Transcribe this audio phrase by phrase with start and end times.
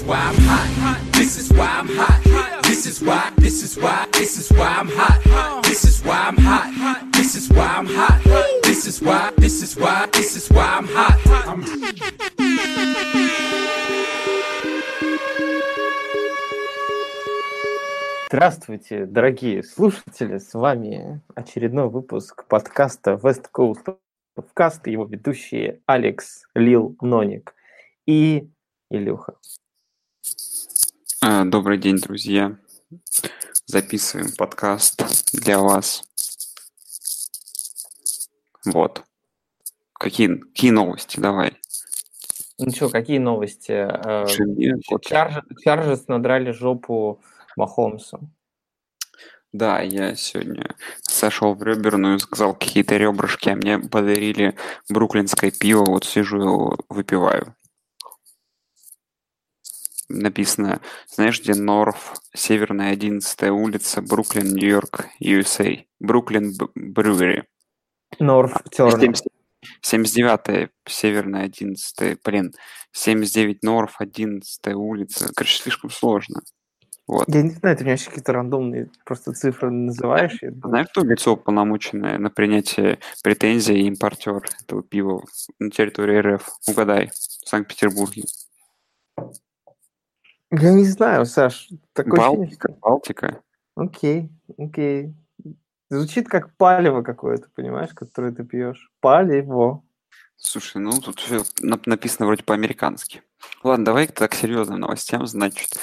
[0.00, 1.12] is why I'm hot.
[1.12, 2.62] This is why I'm hot.
[2.64, 5.62] This is why, this is why, this is why I'm hot.
[5.64, 7.12] This is why I'm hot.
[7.12, 8.20] This is why I'm hot.
[8.62, 11.18] This is why, this is why, this is why I'm hot.
[11.46, 11.64] I'm
[18.28, 20.38] Здравствуйте, дорогие слушатели!
[20.38, 23.96] С вами очередной выпуск подкаста West Coast
[24.38, 27.54] Podcast, его ведущие Алекс, Лил, Ноник
[28.06, 28.48] и
[28.88, 29.34] Илюха.
[31.22, 32.56] А, Добрый день, друзья.
[33.66, 36.02] Записываем подкаст для вас.
[38.64, 39.04] Вот.
[39.92, 41.20] Какие, какие новости?
[41.20, 41.58] Давай.
[42.58, 43.72] Ну что, какие новости?
[43.72, 44.26] Э.
[45.06, 47.20] Чарж- Чарджерс надрали жопу
[47.56, 48.20] Махомсу.
[49.52, 54.54] Да, я сегодня сошел в реберную, заказал какие-то ребрышки, а мне подарили
[54.88, 57.54] бруклинское пиво, вот сижу его выпиваю.
[60.12, 65.84] Написано, знаешь, где Норф, Северная 11 улица, Бруклин, Нью-Йорк, USA.
[66.00, 67.44] Бруклин Брюери.
[68.18, 69.14] Норф Тернер.
[69.82, 72.52] 79 Северная 11 блин,
[72.92, 75.30] 79 Норф, 11 улица.
[75.34, 76.40] Короче, слишком сложно.
[77.06, 77.24] Вот.
[77.28, 80.38] Я не знаю, ты мне какие-то рандомные просто цифры называешь.
[80.42, 85.24] я думаю, Знаешь, кто лицо полномоченное на принятие претензий и импортер этого пива
[85.58, 86.48] на территории РФ?
[86.68, 88.24] Угадай, в Санкт-Петербурге.
[90.50, 91.68] Я не знаю, Саш.
[91.92, 93.42] Такое ощущение, Балтика, Балтика.
[93.76, 95.14] Окей, окей.
[95.88, 98.90] Звучит как палево какое-то, понимаешь, которое ты пьешь.
[99.00, 99.82] Палево.
[100.36, 103.22] Слушай, ну тут все написано вроде по-американски.
[103.62, 105.26] Ладно, давай так к серьезным новостям.
[105.26, 105.78] Значит,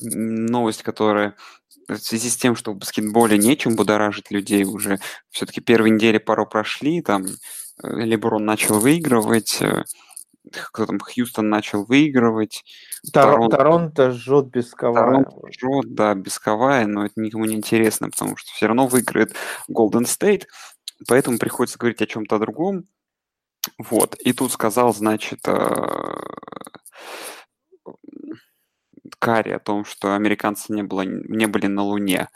[0.00, 1.34] новость, которая
[1.88, 4.98] в связи с тем, что в баскетболе нечем будоражить людей уже,
[5.30, 7.28] все-таки первые недели пару прошли, там э,
[7.82, 9.84] Леброн начал выигрывать, э,
[10.50, 12.64] кто там, Хьюстон начал выигрывать,
[13.12, 13.56] Торо- Торонто.
[13.56, 18.66] Торонто жжет без Торонто жжет, да, бесковая, но это никому не интересно, потому что все
[18.66, 19.34] равно выиграет
[19.70, 20.44] Golden State,
[21.08, 22.84] поэтому приходится говорить о чем-то другом.
[23.78, 26.14] Вот, и тут сказал, значит, э,
[29.18, 32.28] Карри о том, что американцы не, было, не были на Луне.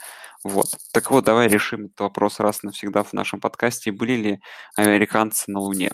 [0.43, 0.67] Вот.
[0.93, 3.91] Так вот, давай решим этот вопрос раз и навсегда в нашем подкасте.
[3.91, 4.39] Были ли
[4.75, 5.91] американцы на Луне?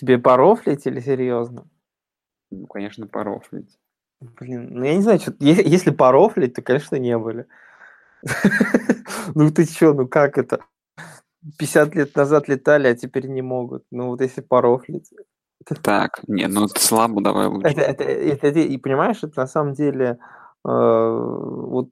[0.00, 1.66] Тебе порофлить или серьезно?
[2.50, 3.78] Ну, конечно, порофлить.
[4.40, 7.46] Блин, ну я не знаю, что, если, если порофлить, то, конечно, не были.
[9.34, 10.60] Ну ты чё, ну как это?
[11.58, 13.84] 50 лет назад летали, а теперь не могут.
[13.90, 15.10] Ну вот если порофлить.
[15.82, 17.68] Так, не, ну это слабо, давай лучше.
[17.68, 20.18] Это, это, это- это- и понимаешь, это на самом деле,
[20.66, 21.90] э, вот,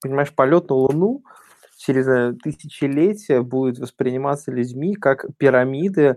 [0.00, 1.22] понимаешь, полет на Луну
[1.76, 6.16] через э, тысячелетия будет восприниматься людьми как пирамиды,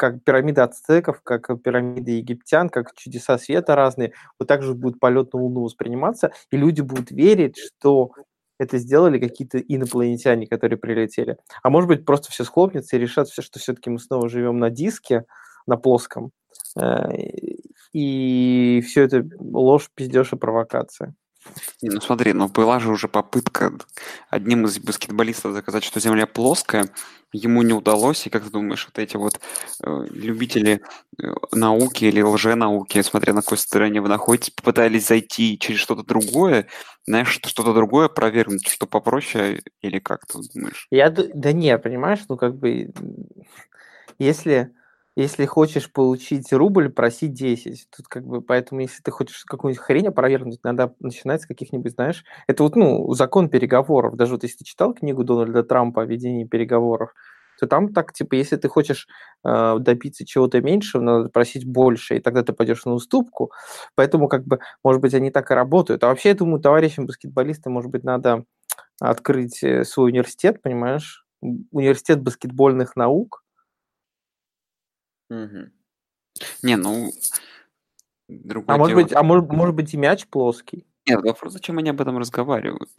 [0.00, 4.14] как пирамиды ацтеков, как пирамиды египтян, как чудеса света разные.
[4.38, 8.12] Вот так же будет полет на Луну восприниматься, и люди будут верить, что
[8.58, 11.36] это сделали какие-то инопланетяне, которые прилетели.
[11.62, 14.70] А может быть, просто все схлопнется и решат, все, что все-таки мы снова живем на
[14.70, 15.24] диске,
[15.66, 16.32] на плоском,
[16.76, 17.08] Э,
[17.92, 21.14] и все это ложь, пиздеж и провокация.
[21.82, 23.72] Ну смотри, ну была же уже попытка
[24.28, 26.90] одним из баскетболистов доказать, что Земля плоская,
[27.32, 29.40] ему не удалось, и как ты думаешь, вот эти вот
[29.82, 30.82] э, любители
[31.22, 36.66] э, науки или лженауки, смотря на какой стороне вы находитесь, попытались зайти через что-то другое,
[37.06, 40.86] знаешь, что- что-то другое провернуть, что попроще, или как ты думаешь?
[40.90, 42.92] Я, да не, понимаешь, ну как бы,
[44.18, 44.72] если,
[45.20, 47.88] если хочешь получить рубль, проси 10.
[47.96, 52.24] Тут как бы, поэтому если ты хочешь какую-нибудь хрень опровергнуть, надо начинать с каких-нибудь, знаешь,
[52.46, 54.16] это вот, ну, закон переговоров.
[54.16, 57.12] Даже вот если ты читал книгу Дональда Трампа о ведении переговоров,
[57.58, 59.06] то там так, типа, если ты хочешь
[59.44, 63.52] э, добиться чего-то меньшего, надо просить больше, и тогда ты пойдешь на уступку.
[63.94, 66.02] Поэтому, как бы, может быть, они так и работают.
[66.02, 68.44] А вообще, я думаю, товарищам баскетболистам, может быть, надо
[69.00, 71.24] открыть э, свой университет, понимаешь?
[71.42, 73.42] Университет баскетбольных наук.
[76.62, 77.10] Не, ну,
[78.28, 79.04] другое А может дело.
[79.06, 80.86] быть, а может, может быть и мяч плоский.
[81.06, 82.90] Нет, вопрос, зачем они об этом разговаривают?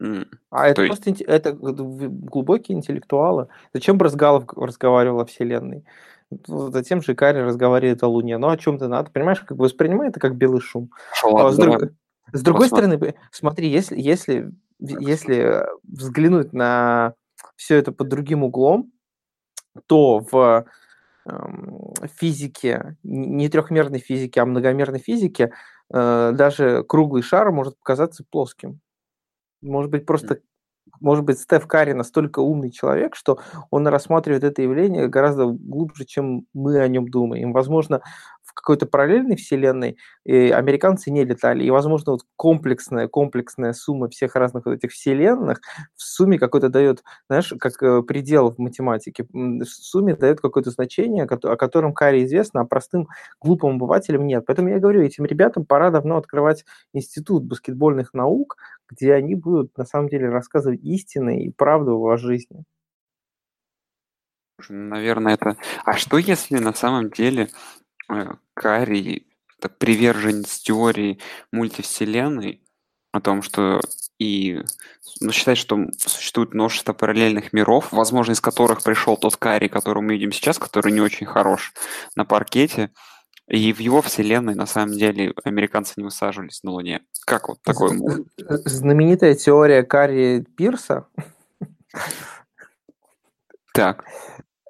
[0.00, 3.48] М, А это То есть- просто инте- это г- в- глубокие интеллектуалы.
[3.72, 5.84] Зачем бы Разгалов г- разговаривал о Вселенной?
[6.46, 8.36] Затем же Карри разговаривает о Луне.
[8.38, 9.10] Ну, о чем-то надо.
[9.10, 10.90] Понимаешь, как бы воспринимай это как белый шум.
[11.10, 11.94] Хорошо, А ладно, с, друг- давай.
[12.32, 12.90] с другой посмотрим.
[12.90, 14.50] стороны, б- смотри, если, если,
[14.80, 17.14] в- если э, взглянуть на
[17.56, 18.90] все это под другим углом,
[19.86, 20.64] то в
[22.18, 25.52] физике, н- не трехмерной физике, а многомерной физике,
[25.92, 28.80] э, даже круглый шар может показаться плоским.
[29.62, 30.40] Может быть, просто
[31.00, 33.38] может быть, Стеф Карри настолько умный человек, что
[33.70, 37.52] он рассматривает это явление гораздо глубже, чем мы о нем думаем.
[37.52, 38.02] Возможно,
[38.54, 41.64] какой-то параллельной вселенной и американцы не летали.
[41.64, 45.60] И, возможно, вот комплексная, комплексная сумма всех разных вот этих вселенных
[45.96, 51.24] в сумме какой-то дает, знаешь, как э, предел в математике, в сумме дает какое-то значение,
[51.24, 53.08] о котором Каре известно, а простым
[53.40, 54.44] глупым обывателям нет.
[54.46, 58.56] Поэтому я говорю, этим ребятам пора давно открывать институт баскетбольных наук,
[58.88, 62.64] где они будут на самом деле рассказывать истины и правду о жизни.
[64.68, 65.56] Наверное, это...
[65.84, 67.48] А что если на самом деле
[68.54, 69.26] Карри
[69.60, 71.18] так, приверженец теории
[71.52, 72.62] мультивселенной
[73.12, 73.80] о том, что
[74.18, 74.60] и
[75.20, 80.14] ну, считает, что существует множество параллельных миров, возможно, из которых пришел тот Карри, который мы
[80.14, 81.72] видим сейчас, который не очень хорош
[82.14, 82.90] на паркете,
[83.46, 87.02] и в его вселенной, на самом деле, американцы не высаживались на Луне.
[87.26, 88.26] Как вот такое может?
[88.38, 91.06] Знаменитая теория Карри Пирса.
[93.74, 94.04] Так.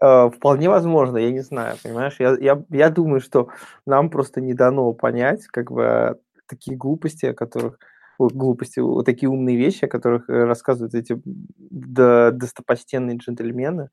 [0.00, 2.16] Э, вполне возможно, я не знаю, понимаешь?
[2.18, 3.48] Я, я, я думаю, что
[3.86, 7.78] нам просто не дано понять, как бы, такие глупости, о которых
[8.18, 13.90] глупости, вот такие умные вещи, о которых э, рассказывают эти достопочтенные джентльмены.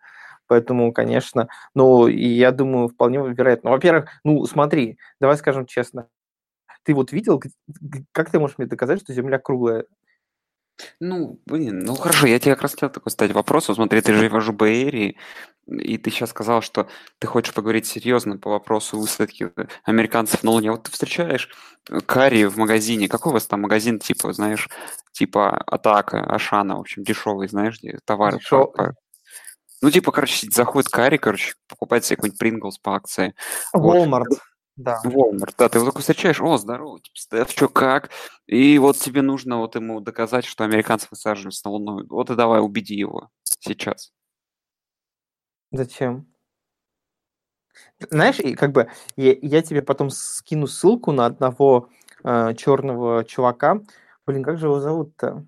[0.48, 3.72] Поэтому, конечно, ну, и я думаю, вполне вероятно.
[3.72, 6.08] Во-первых, ну, смотри, давай скажем честно,
[6.84, 7.42] ты вот видел,
[8.12, 9.86] как ты можешь мне доказать, что Земля круглая?
[11.00, 13.68] Ну, блин, ну хорошо, я тебе как раз хотел такой задать вопрос.
[13.68, 15.16] Вот смотри, ты живешь в Бэйрии,
[15.80, 16.88] и ты сейчас сказал, что
[17.20, 19.52] ты хочешь поговорить серьезно по вопросу высадки
[19.84, 20.72] американцев на Луне.
[20.72, 21.50] Вот ты встречаешь
[22.06, 23.08] Карри в магазине.
[23.08, 24.70] Какой у вас там магазин, типа, знаешь,
[25.12, 28.94] типа Атака, Ашана, в общем, дешевый, знаешь, товары по-
[29.82, 33.34] Ну, типа, короче, заходит Карри, короче, покупает себе какой-нибудь Принглс по акции.
[33.74, 34.08] Вот.
[34.08, 34.26] Walmart.
[34.76, 35.00] Да.
[35.06, 38.10] Walmart, да, ты его такой встречаешь, о, здорово, типа, Стеф, что, как?
[38.48, 42.06] И вот тебе нужно вот ему доказать, что американцы высаживаются на Луну.
[42.10, 44.12] Вот и давай, убеди его сейчас.
[45.72, 46.28] Зачем?
[48.10, 51.90] Знаешь, и как бы я, я тебе потом скину ссылку на одного
[52.24, 53.82] э, черного чувака.
[54.26, 55.46] Блин, как же его зовут-то?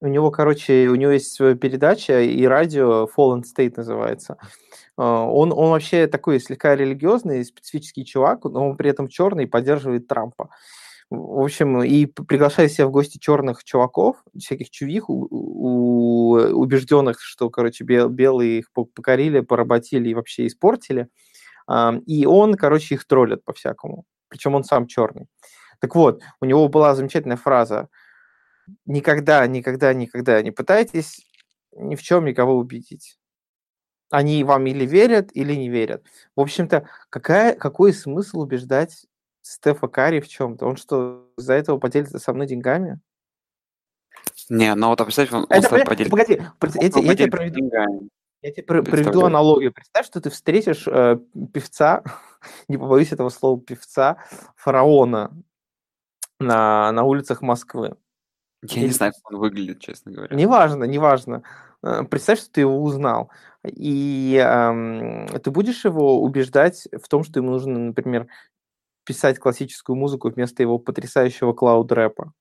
[0.00, 4.38] У него, короче, у него есть передача и радио Fallen State называется.
[4.96, 9.48] Э, он, он вообще такой слегка религиозный, специфический чувак, но он при этом черный и
[9.48, 10.50] поддерживает Трампа.
[11.10, 17.48] В общем, и приглашая себя в гости черных чуваков, всяких чувих, у, у, убежденных, что,
[17.48, 21.08] короче, бел, белые их покорили, поработили и вообще испортили.
[22.06, 24.04] И он, короче, их троллит по-всякому.
[24.28, 25.28] Причем он сам черный.
[25.80, 27.88] Так вот, у него была замечательная фраза
[28.84, 31.26] «Никогда, никогда, никогда не пытайтесь
[31.72, 33.18] ни в чем никого убедить».
[34.10, 36.04] Они вам или верят, или не верят.
[36.36, 39.06] В общем-то, какая, какой смысл убеждать
[39.48, 40.66] Стефа Карри в чем-то?
[40.66, 43.00] Он что, за этого поделится со мной деньгами?
[44.50, 46.10] Не, ну вот представь, он, Это, он поделится.
[46.10, 48.08] Погоди, я, я, я тебе проведу, деньгами.
[48.42, 49.72] я тебе проведу аналогию.
[49.72, 51.18] Представь, что ты встретишь э,
[51.52, 52.02] певца,
[52.68, 54.18] не побоюсь этого слова, певца,
[54.54, 55.32] фараона
[56.38, 57.96] на, на улицах Москвы.
[58.62, 60.36] Я не знаю, как он выглядит, честно говоря.
[60.36, 61.42] Неважно, неважно.
[61.82, 63.30] Э, представь, что ты его узнал.
[63.64, 68.28] И эм, ты будешь его убеждать в том, что ему нужно, например,
[69.08, 72.32] писать классическую музыку вместо его потрясающего клауд-рэпа?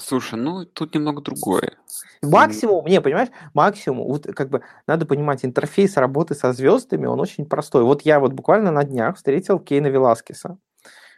[0.00, 1.76] Слушай, ну тут немного другое.
[2.22, 7.46] Максимум, не, понимаешь, максимум, вот как бы надо понимать, интерфейс работы со звездами, он очень
[7.46, 7.82] простой.
[7.82, 10.56] Вот я вот буквально на днях встретил Кейна Веласкеса.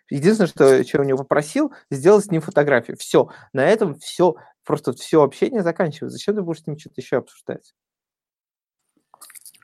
[0.09, 2.97] Единственное, что, что я у него попросил, сделать с ним фотографию.
[2.97, 6.16] Все, на этом все, просто все общение заканчивается.
[6.16, 7.75] Зачем ты будешь с ним что-то еще обсуждать?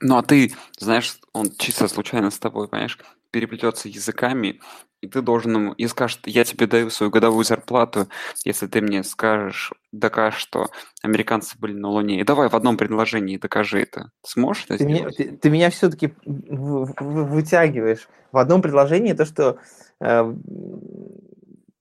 [0.01, 2.99] Ну, а ты, знаешь, он чисто случайно с тобой, понимаешь,
[3.31, 4.61] переплетется языками,
[5.01, 8.09] и ты должен ему, и скажет, я тебе даю свою годовую зарплату,
[8.45, 10.69] если ты мне скажешь, докажешь, что
[11.03, 12.21] американцы были на Луне.
[12.21, 14.11] И давай в одном предложении докажи это.
[14.25, 15.19] Сможешь это ты сделать?
[15.19, 18.09] Меня, ты, ты меня все-таки вытягиваешь.
[18.33, 19.59] В одном предложении то, что
[20.01, 20.35] э,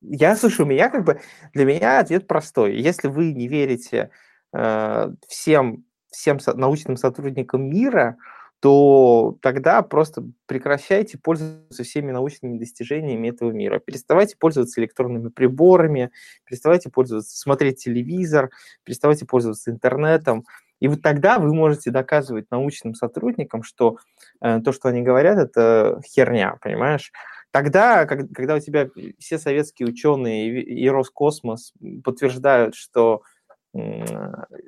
[0.02, 1.20] я, слушаю, у меня как бы,
[1.54, 2.76] для меня ответ простой.
[2.76, 4.12] Если вы не верите
[4.54, 8.18] э, всем, всем научным сотрудникам мира,
[8.66, 13.78] то тогда просто прекращайте пользоваться всеми научными достижениями этого мира.
[13.78, 16.10] Переставайте пользоваться электронными приборами,
[16.46, 18.50] переставайте пользоваться, смотреть телевизор,
[18.84, 20.46] переставайте пользоваться интернетом.
[20.80, 24.00] И вот тогда вы можете доказывать научным сотрудникам, что
[24.42, 27.12] э, то, что они говорят, это херня, понимаешь?
[27.52, 31.72] Тогда, когда у тебя все советские ученые и, и Роскосмос
[32.04, 33.22] подтверждают, что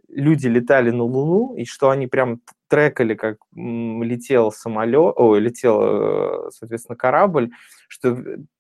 [0.10, 6.52] люди летали на Луну, и что они прям трекали, как летел самолет, ой, летел, э,
[6.52, 7.52] соответственно, корабль,
[7.88, 8.18] что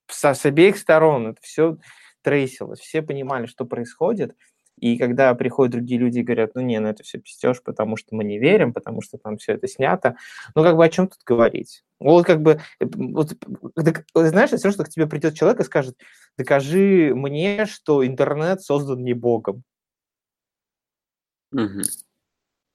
[0.08, 1.78] со, с обеих сторон это все
[2.22, 4.36] трейсилось, все понимали, что происходит,
[4.80, 8.16] И когда приходят другие люди и говорят, ну не, ну это все пистешь, потому что
[8.16, 10.16] мы не верим, потому что там все это снято,
[10.56, 11.84] ну как бы о чем тут говорить?
[12.00, 13.36] Вот как бы, э, вот,
[14.14, 15.98] знаешь, все, что к тебе придет человек и скажет,
[16.38, 19.64] докажи мне, что интернет создан не Богом.
[21.52, 21.84] Мгм.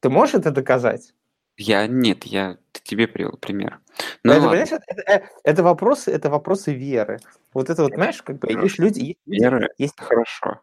[0.01, 1.15] Ты можешь это доказать?
[1.57, 3.81] Я нет, я тебе привел пример.
[4.25, 4.51] Ну это, ладно.
[4.51, 7.19] понимаешь, это, это, это вопросы, это вопросы веры.
[7.53, 10.61] Вот это вот, знаешь, как бы есть люди, есть, люди, Вера есть, хорошо.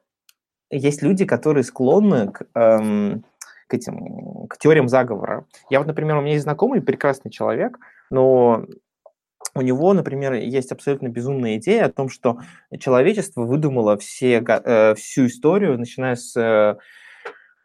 [0.71, 3.23] есть люди, которые склонны к, эм,
[3.67, 5.45] к этим, к теориям заговора.
[5.69, 7.77] Я вот, например, у меня есть знакомый прекрасный человек,
[8.09, 8.65] но
[9.55, 12.39] у него, например, есть абсолютно безумная идея о том, что
[12.79, 16.77] человечество выдумало все, э, всю историю, начиная с э,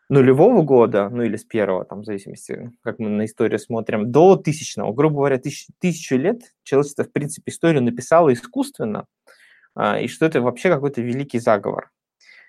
[0.09, 4.37] нулевого года, ну или с первого, там, в зависимости, как мы на историю смотрим, до
[4.37, 4.93] тысячного.
[4.93, 9.07] Грубо говоря, тысяч, тысячу лет человечество, в принципе, историю написало искусственно,
[9.75, 11.91] а, и что это вообще какой-то великий заговор.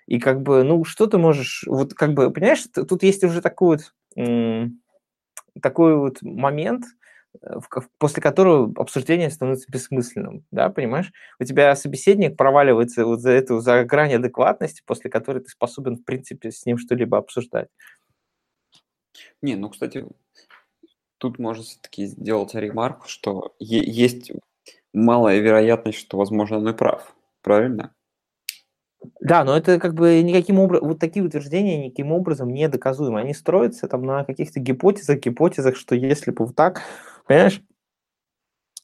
[0.06, 3.78] И как бы, ну, что ты можешь, вот как бы, понимаешь, тут есть уже такой
[4.14, 4.70] вот,
[5.60, 6.84] такой вот момент,
[7.98, 11.12] после которого обсуждение становится бессмысленным, да, понимаешь?
[11.38, 16.04] У тебя собеседник проваливается вот за эту, за грань адекватности, после которой ты способен, в
[16.04, 17.68] принципе, с ним что-либо обсуждать.
[19.42, 20.06] Не, ну, кстати,
[21.18, 24.32] тут можно все-таки сделать ремарку, что есть
[24.92, 27.92] малая вероятность, что, возможно, он и прав, правильно?
[29.20, 33.20] Да, но это как бы никаким образом, вот такие утверждения никаким образом не доказуемы.
[33.20, 36.82] Они строятся там на каких-то гипотезах, гипотезах, что если бы вот так,
[37.26, 37.62] Понимаешь?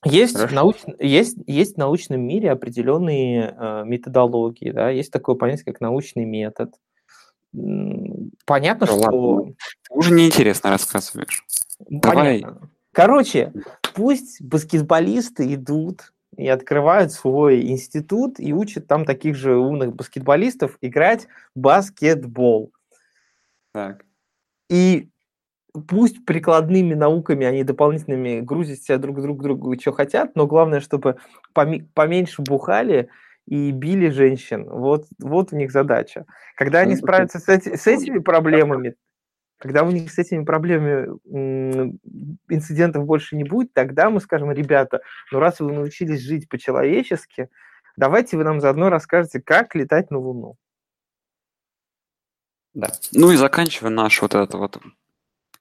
[0.05, 0.77] Есть, науч...
[0.99, 6.75] есть, есть в научном мире определенные э, методологии, да, есть такое понятие, как научный метод.
[7.53, 8.97] Понятно, да, что...
[8.97, 9.55] Ладно.
[9.89, 11.45] Ты уже неинтересно рассказываешь.
[11.79, 12.01] Понятно.
[12.01, 12.45] Давай.
[12.93, 13.53] Короче,
[13.95, 21.29] пусть баскетболисты идут и открывают свой институт и учат там таких же умных баскетболистов играть
[21.55, 22.73] в баскетбол.
[23.73, 24.05] Так.
[24.69, 25.11] И
[25.73, 31.17] пусть прикладными науками они дополнительными грузят себя друг друг другу, что хотят, но главное, чтобы
[31.55, 33.09] поменьше бухали
[33.47, 34.69] и били женщин.
[34.69, 36.27] Вот, вот у них задача.
[36.57, 38.95] Когда они справятся с, эти, с этими проблемами,
[39.59, 41.19] когда у них с этими проблемами
[42.49, 45.01] инцидентов больше не будет, тогда мы скажем, ребята,
[45.31, 47.49] ну раз вы научились жить по-человечески,
[47.97, 50.57] давайте вы нам заодно расскажете, как летать на Луну.
[52.75, 52.91] Да.
[53.13, 54.81] Ну и заканчивая наш вот этот вот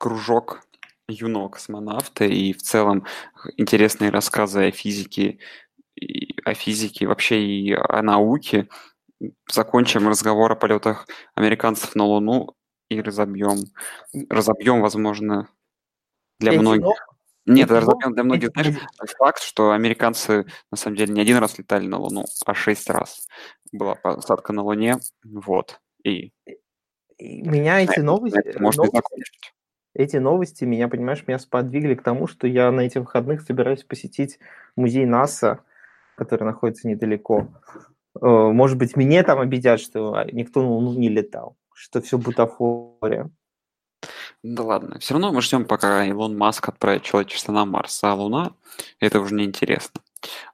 [0.01, 0.63] кружок
[1.07, 3.05] юного космонавта и в целом
[3.57, 5.37] интересные рассказы о физике,
[5.95, 8.67] и о физике вообще и о науке.
[9.47, 12.55] Закончим разговор о полетах американцев на Луну
[12.89, 13.59] и разобьем,
[14.27, 15.49] разобьем, возможно,
[16.39, 17.07] для Эти многих.
[17.45, 18.75] Нет, разобьем для многих, знаешь,
[19.19, 23.27] факт, что американцы на самом деле не один раз летали на Луну, а шесть раз
[23.71, 25.79] была посадка на Луне, вот.
[26.03, 26.31] И
[27.19, 29.53] меня эти новости, можно новости, закончить
[29.93, 34.39] эти новости меня, понимаешь, меня сподвигли к тому, что я на этих выходных собираюсь посетить
[34.75, 35.59] музей НАСА,
[36.15, 37.47] который находится недалеко.
[38.19, 43.29] Э, может быть, мне там обидят, что никто на Луну не летал, что все бутафория.
[44.43, 48.53] Да ладно, все равно мы ждем, пока Илон Маск отправит человечество на Марс, а Луна
[48.99, 50.01] это уже не интересно.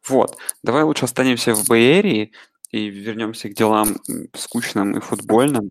[0.07, 2.33] Вот, давай лучше останемся в Бэйерии
[2.71, 3.97] и вернемся к делам
[4.33, 5.69] скучным и футбольным.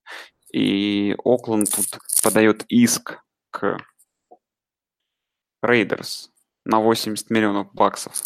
[0.53, 3.21] И Окленд тут подает иск
[3.57, 3.79] к
[6.65, 8.23] на 80 миллионов баксов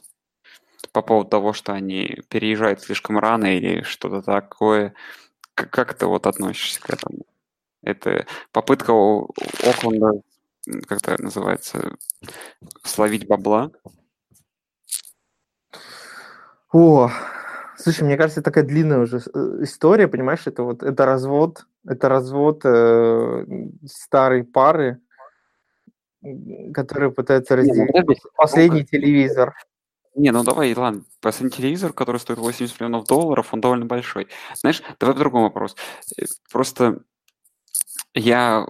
[0.93, 4.95] по поводу того, что они переезжают слишком рано или что-то такое.
[5.55, 7.27] Как, как ты вот относишься к этому?
[7.83, 10.23] Это попытка Окленда,
[10.87, 11.97] как это называется,
[12.83, 13.71] словить бабла?
[16.73, 17.11] О,
[17.77, 22.63] слушай, мне кажется, такая длинная уже э, история, понимаешь, это вот это развод, это развод
[22.65, 23.47] э,
[23.87, 25.01] старой пары,
[26.75, 29.55] которые пытаются разделить не, ну, последний телевизор.
[30.15, 34.29] Не, ну давай, ладно, последний телевизор, который стоит 80 миллионов долларов, он довольно большой.
[34.55, 35.77] Знаешь, давай по-другому вопрос.
[36.19, 37.03] Э, просто
[38.15, 38.67] я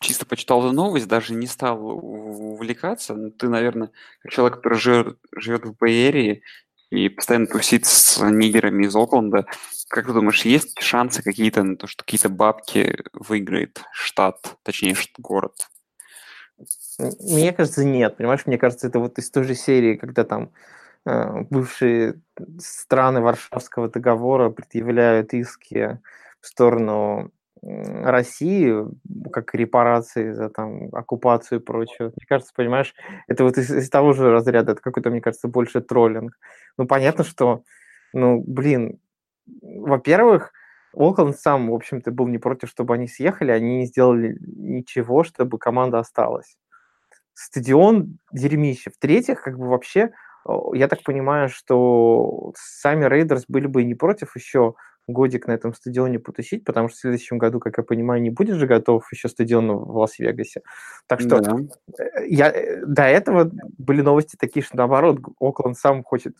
[0.00, 3.14] чисто почитал эту новость, даже не стал увлекаться.
[3.14, 6.42] Ну, ты, наверное, как человек, который живет, живет в Бэйерии
[6.90, 9.46] и постоянно тусит с нигерами из Окленда,
[9.88, 15.68] как ты думаешь, есть шансы какие-то на то, что какие-то бабки выиграет штат, точнее, город?
[16.98, 18.16] Мне кажется, нет.
[18.16, 20.50] Понимаешь, мне кажется, это вот из той же серии, когда там
[21.06, 22.20] э, бывшие
[22.58, 26.00] страны Варшавского договора предъявляют иски
[26.40, 27.30] в сторону
[27.62, 28.74] России,
[29.32, 32.08] как репарации за там оккупацию и прочее.
[32.08, 32.92] Мне кажется, понимаешь,
[33.28, 36.36] это вот из, из того же разряда, это какой-то, мне кажется, больше троллинг.
[36.76, 37.62] Ну, понятно, что,
[38.12, 38.98] ну, блин,
[39.62, 40.52] во-первых,
[40.94, 45.58] Окленд сам, в общем-то, был не против, чтобы они съехали, они не сделали ничего, чтобы
[45.58, 46.56] команда осталась.
[47.34, 48.90] Стадион дерьмище.
[48.90, 50.12] В-третьих, как бы вообще,
[50.74, 54.74] я так понимаю, что сами Рейдерс были бы и не против еще
[55.08, 58.56] годик на этом стадионе потусить, потому что в следующем году, как я понимаю, не будет
[58.56, 60.62] же готов еще стадион в Лас-Вегасе.
[61.06, 61.56] Так что да.
[61.98, 66.36] Э, я, э, до этого были новости такие, что наоборот, Окленд сам хочет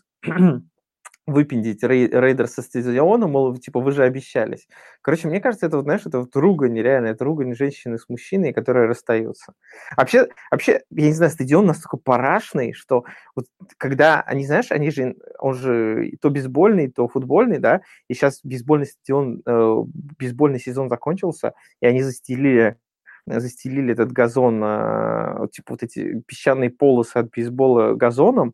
[1.25, 4.67] выпендить рей, рейдер со стадиона, мол, типа, вы же обещались.
[5.01, 8.51] Короче, мне кажется, это вот, знаешь, это вот ругань, реально, это ругань женщины с мужчиной,
[8.53, 9.53] которые расстаются.
[9.95, 13.45] Вообще, вообще, я не знаю, стадион настолько парашный, что вот
[13.77, 18.87] когда, они, знаешь, они же, он же то бейсбольный, то футбольный, да, и сейчас бейсбольный
[18.87, 19.75] стадион, э,
[20.19, 22.77] бейсбольный сезон закончился, и они застелили
[23.25, 28.53] застелили этот газон, э, типа вот эти песчаные полосы от бейсбола газоном,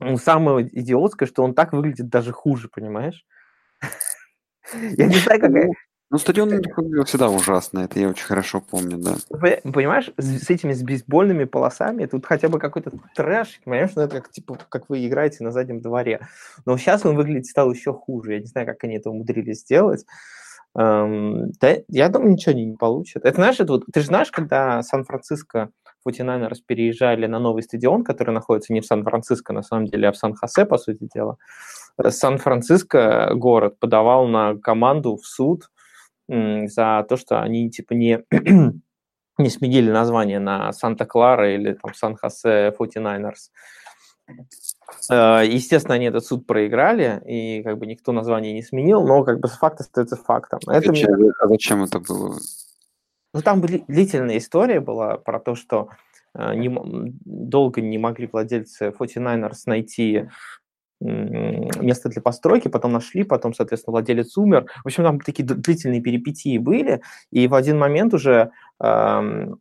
[0.00, 3.24] ну, самое идиотское, что он так выглядит даже хуже, понимаешь?
[4.72, 5.70] Я не знаю, какая...
[6.10, 6.62] Ну, стадион
[7.06, 9.16] всегда ужасно, это я очень хорошо помню, да.
[9.30, 14.30] Понимаешь, с этими с бейсбольными полосами, тут хотя бы какой-то трэш, понимаешь, ну, это как,
[14.30, 16.20] типа, как вы играете на заднем дворе.
[16.66, 20.04] Но сейчас он выглядит стал еще хуже, я не знаю, как они это умудрились сделать.
[20.76, 23.24] Эм, да, я думаю, ничего они не получат.
[23.24, 25.70] Это знаешь, это вот, ты же знаешь, когда Сан-Франциско
[26.06, 30.16] 49ers переезжали на новый стадион, который находится не в Сан-Франциско, на самом деле, а в
[30.16, 31.36] Сан-Хосе, по сути дела.
[32.02, 35.70] Сан-Франциско, город, подавал на команду в суд
[36.28, 38.24] за то, что они, типа, не,
[39.38, 43.50] не сменили название на Санта-Клара или там Сан-Хосе 49ers.
[45.10, 49.40] Э, естественно, они этот суд проиграли, и как бы никто название не сменил, но как
[49.40, 50.60] бы факт остается фактом.
[50.66, 51.30] Это зачем, мне...
[51.40, 52.38] А зачем это было?
[53.34, 55.88] Ну, там длительная история была про то, что
[56.34, 56.70] э, не,
[57.24, 60.28] долго не могли владельцы 49ers найти
[61.00, 64.66] место для постройки, потом нашли, потом, соответственно, владелец умер.
[64.84, 69.58] В общем, там такие длительные перипетии были, и в один момент уже, эм,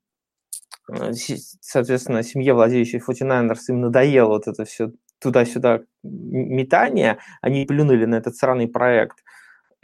[1.60, 8.38] соответственно, семье, владеющей 49ers, им надоело вот это все туда-сюда метание, они плюнули на этот
[8.38, 9.18] сраный проект–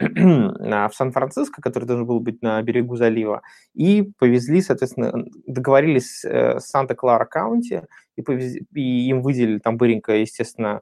[0.00, 3.42] в Сан-Франциско, который должен был быть на берегу залива,
[3.74, 7.82] и повезли, соответственно, договорились э, с Санта-Клара Каунти,
[8.16, 10.80] и, повезли, и им выделили там быренько, естественно,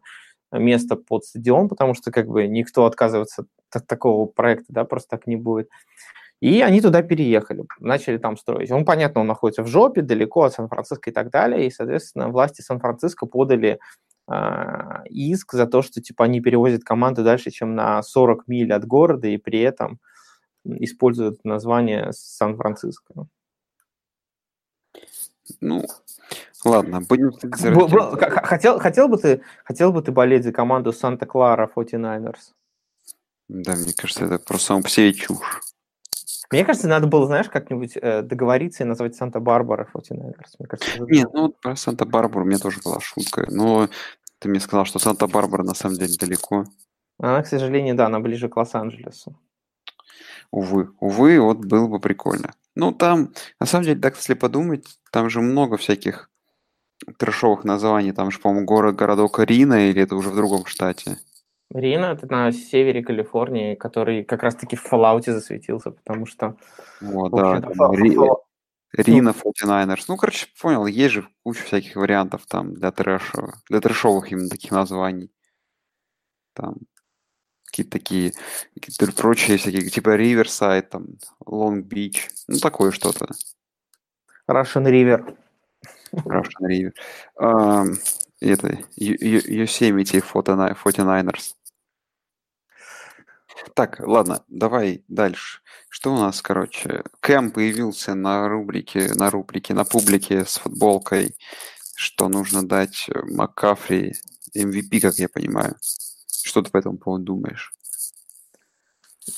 [0.53, 5.27] место под стадион, потому что как бы никто отказываться от такого проекта, да, просто так
[5.27, 5.69] не будет.
[6.41, 8.71] И они туда переехали, начали там строить.
[8.71, 12.63] Он, понятно, он находится в жопе, далеко от Сан-Франциско и так далее, и, соответственно, власти
[12.63, 14.08] Сан-Франциско подали а,
[15.11, 19.29] иск за то, что типа они перевозят команды дальше, чем на 40 миль от города,
[19.29, 19.99] и при этом
[20.65, 23.27] используют название Сан-Франциско.
[25.61, 25.87] Ну,
[26.65, 32.53] ладно, будем хотел, хотел, бы ты, хотел бы ты болеть за команду Санта-Клара 49ers?
[33.49, 35.63] Да, мне кажется, это просто сам по себе чушь.
[36.51, 40.55] Мне кажется, надо было, знаешь, как-нибудь э, договориться и назвать Санта-Барбара 49ers.
[40.59, 43.47] Мне кажется, Нет, ну про Санта-Барбару у меня тоже была шутка.
[43.51, 43.89] Но
[44.39, 46.65] ты мне сказал, что Санта-Барбара на самом деле далеко.
[47.19, 49.39] Она, к сожалению, да, она ближе к Лос-Анджелесу.
[50.51, 52.55] Увы, увы, вот было бы прикольно.
[52.75, 56.31] Ну, там, на самом деле, так если подумать, там же много всяких
[57.19, 58.13] трешовых названий.
[58.13, 61.19] Там же, по-моему, город, городок Рина, или это уже в другом штате?
[61.71, 66.57] Рина это на севере Калифорнии, который как раз-таки в Fallout засветился, потому что...
[67.01, 68.17] Вот, да, там, Ри...
[68.93, 70.05] Рина 49ers.
[70.09, 74.71] Ну, короче, понял, есть же куча всяких вариантов там для трэша, для трэшовых именно таких
[74.71, 75.31] названий.
[76.55, 76.77] Там
[77.67, 78.33] какие-то такие,
[78.75, 81.07] какие-то прочие всякие, типа Риверсайд, там,
[81.45, 83.27] Лонг Бич, ну, такое что-то.
[84.49, 85.37] Russian River.
[86.13, 86.93] Russian River.
[87.39, 87.95] Uh,
[88.41, 91.55] это, Yosemite 49ers.
[93.75, 95.61] Так, ладно, давай дальше.
[95.89, 97.03] Что у нас, короче?
[97.21, 101.35] Кэм появился на рубрике, на рубрике, на публике с футболкой,
[101.97, 104.15] что нужно дать э, Маккафри
[104.57, 105.77] MVP, как я понимаю.
[106.45, 107.73] Что ты по этому поводу думаешь?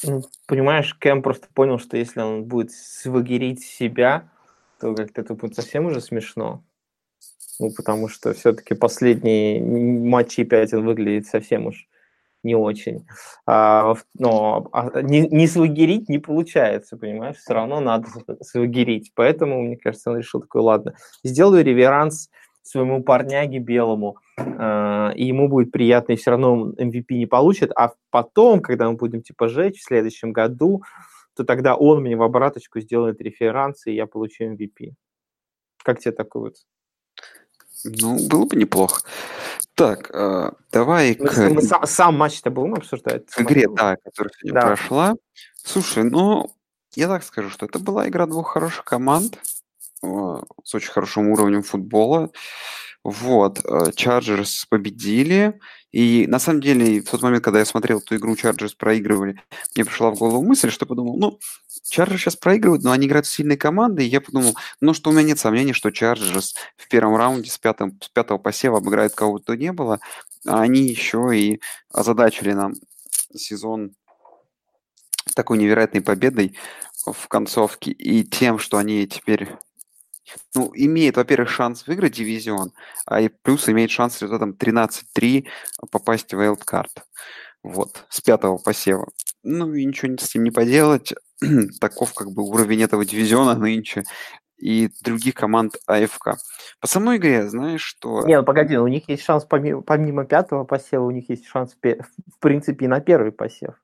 [0.05, 4.31] Ну, понимаешь, Кэм просто понял, что если он будет свагерить себя,
[4.79, 6.65] то как-то это будет совсем уже смешно.
[7.59, 11.89] Ну, потому что все-таки последние матчи 5 он выглядит совсем уж
[12.43, 13.07] не очень.
[13.47, 17.37] А, но а, не, не свагерить не получается, понимаешь?
[17.37, 18.09] Все равно надо
[18.43, 19.13] свагерить.
[19.15, 22.29] Поэтому, мне кажется, он решил такой, ладно, сделаю реверанс
[22.63, 27.93] своему парняге белому, э, и ему будет приятно, и все равно MVP не получит, а
[28.11, 30.83] потом, когда мы будем типа жечь в следующем году,
[31.35, 34.93] то тогда он мне в обраточку сделает реферанс, и я получу MVP.
[35.83, 36.55] Как тебе такой вот?
[37.85, 39.03] Ну, было бы неплохо.
[39.81, 43.25] Так, э, давай Мы, к, сам, сам матч-то будем обсуждать?
[43.31, 44.67] к игре, да, которая сегодня Да.
[44.67, 45.15] прошла.
[45.55, 46.51] Слушай, ну,
[46.95, 49.39] я так скажу, что это была игра двух хороших команд
[50.03, 50.07] э,
[50.65, 52.29] с очень хорошим уровнем футбола.
[53.03, 55.59] Вот, э, Чарджерс победили.
[55.91, 59.41] И на самом деле, в тот момент, когда я смотрел эту игру, Чарджерс проигрывали,
[59.75, 61.39] мне пришла в голову мысль, что подумал, ну,
[61.89, 65.13] Чарджерс сейчас проигрывают, но они играют с сильной командой, и я подумал, ну, что у
[65.15, 69.57] меня нет сомнений, что Чарджерс в первом раунде с, пятым, с пятого посева обыграет кого-то
[69.57, 69.99] не было,
[70.47, 71.61] а они еще и
[71.91, 72.75] озадачили нам
[73.35, 73.95] сезон
[75.35, 76.57] такой невероятной победой
[77.07, 77.93] в концовке.
[77.93, 79.49] И тем, что они теперь
[80.55, 82.73] ну, имеет, во-первых, шанс выиграть дивизион,
[83.07, 85.47] а и плюс имеет шанс в результатом 13-3
[85.91, 86.91] попасть в wildcard.
[87.63, 89.09] Вот, с пятого посева.
[89.43, 91.15] Ну, и ничего с этим не поделать.
[91.81, 94.05] Таков как бы уровень этого дивизиона нынче
[94.61, 96.37] и других команд АФК.
[96.81, 98.27] По самой игре, знаешь, что...
[98.27, 101.75] Не, ну погоди, у них есть шанс помимо, помимо пятого посева, у них есть шанс,
[101.75, 103.75] в принципе, и на первый посев.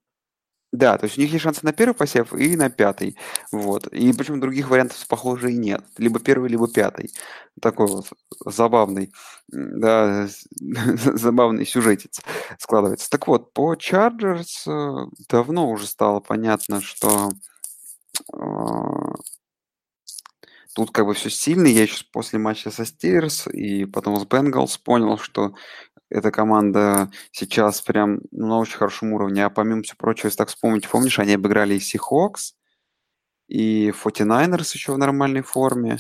[0.77, 3.17] Да, то есть у них есть шансы на первый посев и на пятый.
[3.51, 3.87] Вот.
[3.87, 5.83] И причем других вариантов, похоже, и нет.
[5.97, 7.11] Либо первый, либо пятый.
[7.63, 8.07] Такой вот
[8.45, 9.11] забавный,
[9.49, 10.29] да,
[10.61, 12.21] забавный сюжетец
[12.59, 13.09] складывается.
[13.09, 17.31] Так вот, по Chargers э, давно уже стало понятно, что
[18.35, 18.37] э,
[20.77, 21.67] тут как бы все сильно.
[21.69, 25.55] Я еще после матча со Steelers и потом с Bengals понял, что
[26.11, 29.47] эта команда сейчас прям на очень хорошем уровне.
[29.47, 32.53] А помимо всего прочего, если так вспомнить, помнишь, они обыграли и Seahawks,
[33.49, 35.97] и 49ers еще в нормальной форме.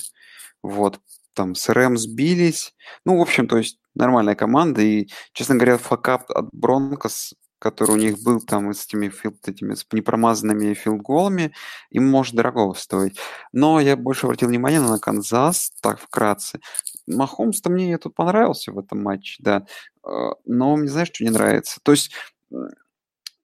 [0.62, 1.00] Вот,
[1.32, 2.74] там с Рэм сбились.
[3.06, 4.82] Ну, в общем, то есть нормальная команда.
[4.82, 9.74] И, честно говоря, факап от Бронкос, который у них был там с этими, field, этими
[9.74, 11.52] с непромазанными field goal ами,
[11.90, 13.18] им может дорого стоить.
[13.52, 16.60] Но я больше обратил внимание на Канзас, так вкратце.
[17.06, 19.66] Махомс-то мне тут понравился в этом матче, да.
[20.06, 21.80] Э, Но мне знаешь, что не нравится?
[21.82, 22.12] То есть,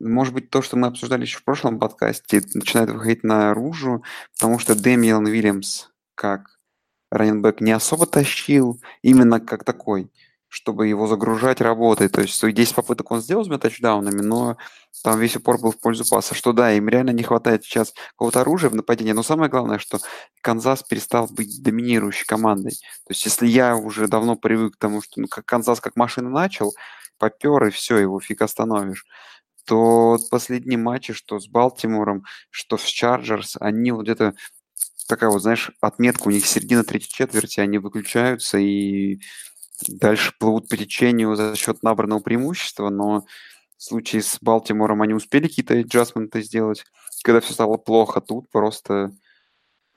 [0.00, 4.02] может быть, то, что мы обсуждали еще в прошлом подкасте, начинает выходить наружу,
[4.34, 6.58] потому что Дэмиан Уильямс как
[7.10, 10.10] раненбэк не особо тащил, именно как такой,
[10.52, 12.08] чтобы его загружать работой.
[12.08, 14.58] То есть свои 10 попыток он сделал с двумя тачдаунами, но
[15.02, 16.34] там весь упор был в пользу паса.
[16.34, 19.12] Что да, им реально не хватает сейчас какого-то оружия в нападении.
[19.12, 19.98] Но самое главное, что
[20.42, 22.72] Канзас перестал быть доминирующей командой.
[22.72, 26.28] То есть если я уже давно привык к тому, что ну, как Канзас как машина
[26.28, 26.74] начал,
[27.16, 29.06] попер, и все, его фиг остановишь
[29.64, 34.34] то последние матчи, что с Балтимором, что с Чарджерс, они вот где-то
[35.08, 39.20] такая вот, знаешь, отметка у них середина третьей четверти, они выключаются и
[39.88, 43.24] дальше плывут по течению за счет набранного преимущества, но
[43.76, 46.84] в случае с Балтимором они успели какие-то аджастменты сделать,
[47.22, 49.12] когда все стало плохо, тут просто,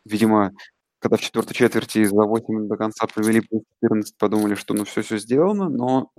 [0.06, 0.54] видимо,
[1.00, 5.18] когда в четвертой четверти за 8 до конца провели плюс 14, подумали, что ну все-все
[5.18, 6.12] сделано, но,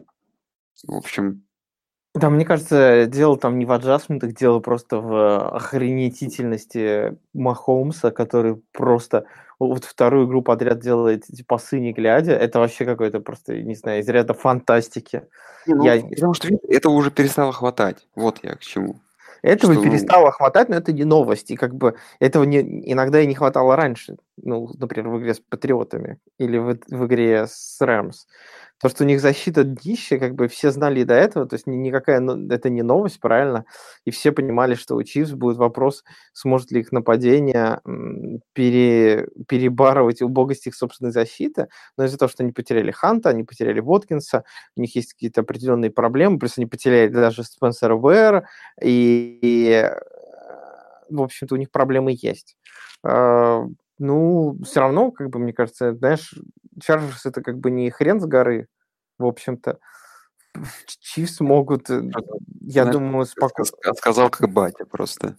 [0.85, 1.46] в общем,
[2.17, 9.27] Да, мне кажется, дело там не в аджастментах, дело просто в охренетительности Махомса, который просто
[9.59, 12.33] вот вторую игру подряд делает эти пасы не глядя.
[12.33, 15.23] Это вообще какой-то просто, не знаю, из ряда фантастики.
[15.67, 18.07] Не, ну, Я- потому что этого уже перестало хватать.
[18.15, 19.01] Вот я к чему.
[19.43, 21.51] Этого Что, ну- перестало хватать, но это не новость.
[21.51, 24.17] И как бы этого не, иногда и не хватало раньше.
[24.37, 28.27] Ну, например, в игре с Патриотами или в, в игре с Рэмс.
[28.83, 31.67] То, что у них защита днище, как бы все знали и до этого, то есть
[31.67, 33.65] ни- никакая но- это не новость, правильно?
[34.05, 37.81] И все понимали, что у Чивс будет вопрос, сможет ли их нападение
[38.53, 41.69] пере, перебарывать убогость их собственной защиты.
[41.97, 44.45] Но из-за того, что они потеряли Ханта, они потеряли Воткинса,
[44.77, 48.47] у них есть какие-то определенные проблемы, плюс они потеряли даже Спенсера Уэра,
[48.83, 49.99] и, и, э,
[51.11, 52.57] в общем-то, у них проблемы есть.
[53.05, 53.63] Э,
[53.99, 56.35] Ну, все равно, как бы, мне кажется, знаешь,
[56.81, 58.69] Чарджерс это как бы не хрен с горы,
[59.19, 59.79] в общем-то.
[60.87, 62.03] Чифс могут, э,
[62.61, 63.69] я Знаешь, думаю, спокойно...
[63.69, 65.37] Ска- Сказал как батя просто.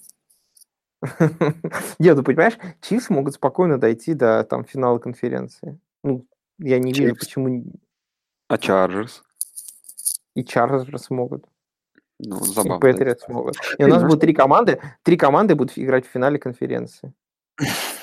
[2.00, 5.80] Нет, ну понимаешь, Чифс могут спокойно дойти до там финала конференции.
[6.04, 6.26] Ну,
[6.60, 7.66] я не вижу, почему
[8.48, 9.24] А Чарджерс?
[10.36, 11.46] и Чарджерс могут,
[12.20, 12.80] Ну, и забавно.
[12.80, 13.56] Патриотс могут.
[13.80, 17.14] И у нас будет три команды, три команды будут играть в финале конференции.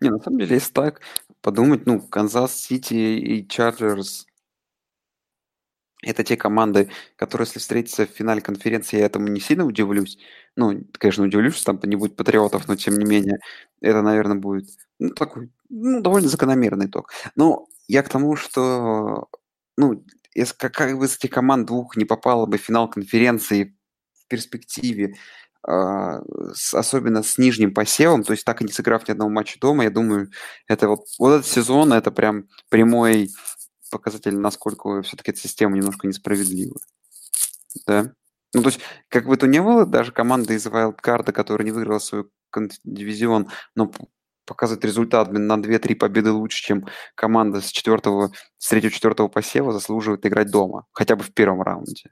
[0.00, 1.00] Не, на самом деле, если так
[1.42, 4.26] подумать, ну, Канзас Сити и Чарджерс
[6.02, 10.18] это те команды, которые, если встретятся в финале конференции, я этому не сильно удивлюсь.
[10.56, 13.38] Ну, конечно, удивлюсь, что там не будет патриотов, но тем не менее,
[13.82, 17.12] это, наверное, будет ну, такой, ну, довольно закономерный итог.
[17.36, 19.28] Но я к тому, что,
[19.76, 20.02] ну,
[20.34, 23.76] если какая бы из этих команд двух не попала бы в финал конференции
[24.14, 25.16] в перспективе,
[25.62, 29.90] особенно с нижним посевом, то есть так и не сыграв ни одного матча дома, я
[29.90, 30.30] думаю,
[30.68, 33.30] это вот, вот этот сезон, это прям прямой
[33.90, 36.78] показатель, насколько все-таки эта система немножко несправедлива.
[37.86, 38.12] Да?
[38.54, 41.98] Ну, то есть, как бы то ни было, даже команда из Wildcard, которая не выиграла
[41.98, 42.24] свой
[42.84, 43.92] дивизион, но
[44.44, 50.50] показывает результат на 2-3 победы лучше, чем команда с, четвертого, с третьего-четвертого посева заслуживает играть
[50.50, 52.10] дома, хотя бы в первом раунде.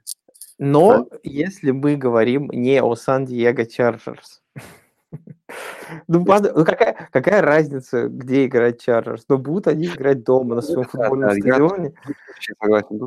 [0.59, 1.17] Но да?
[1.23, 4.41] если мы говорим не о Сан-Диего Чарджерс,
[6.07, 9.25] ну, ну какая, какая разница, где играть Чарджерс?
[9.29, 11.93] Но будут они играть дома на своем футбольном стадионе.
[12.47, 12.99] Я согласен.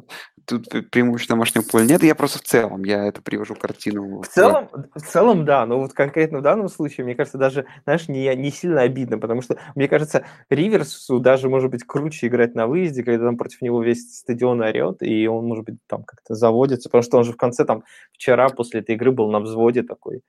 [0.44, 2.02] Тут, тут преимущество домашнего поля нет.
[2.02, 4.22] Я просто в целом, я это привожу картину.
[4.22, 5.66] В целом, в целом, да.
[5.66, 9.42] Но вот конкретно в данном случае, мне кажется, даже, знаешь, не, не сильно обидно, потому
[9.42, 13.82] что, мне кажется, Риверсу даже может быть круче играть на выезде, когда там против него
[13.82, 17.36] весь стадион орет, и он, может быть, там как-то заводится, потому что он же в
[17.36, 20.22] конце там вчера после этой игры был на взводе такой.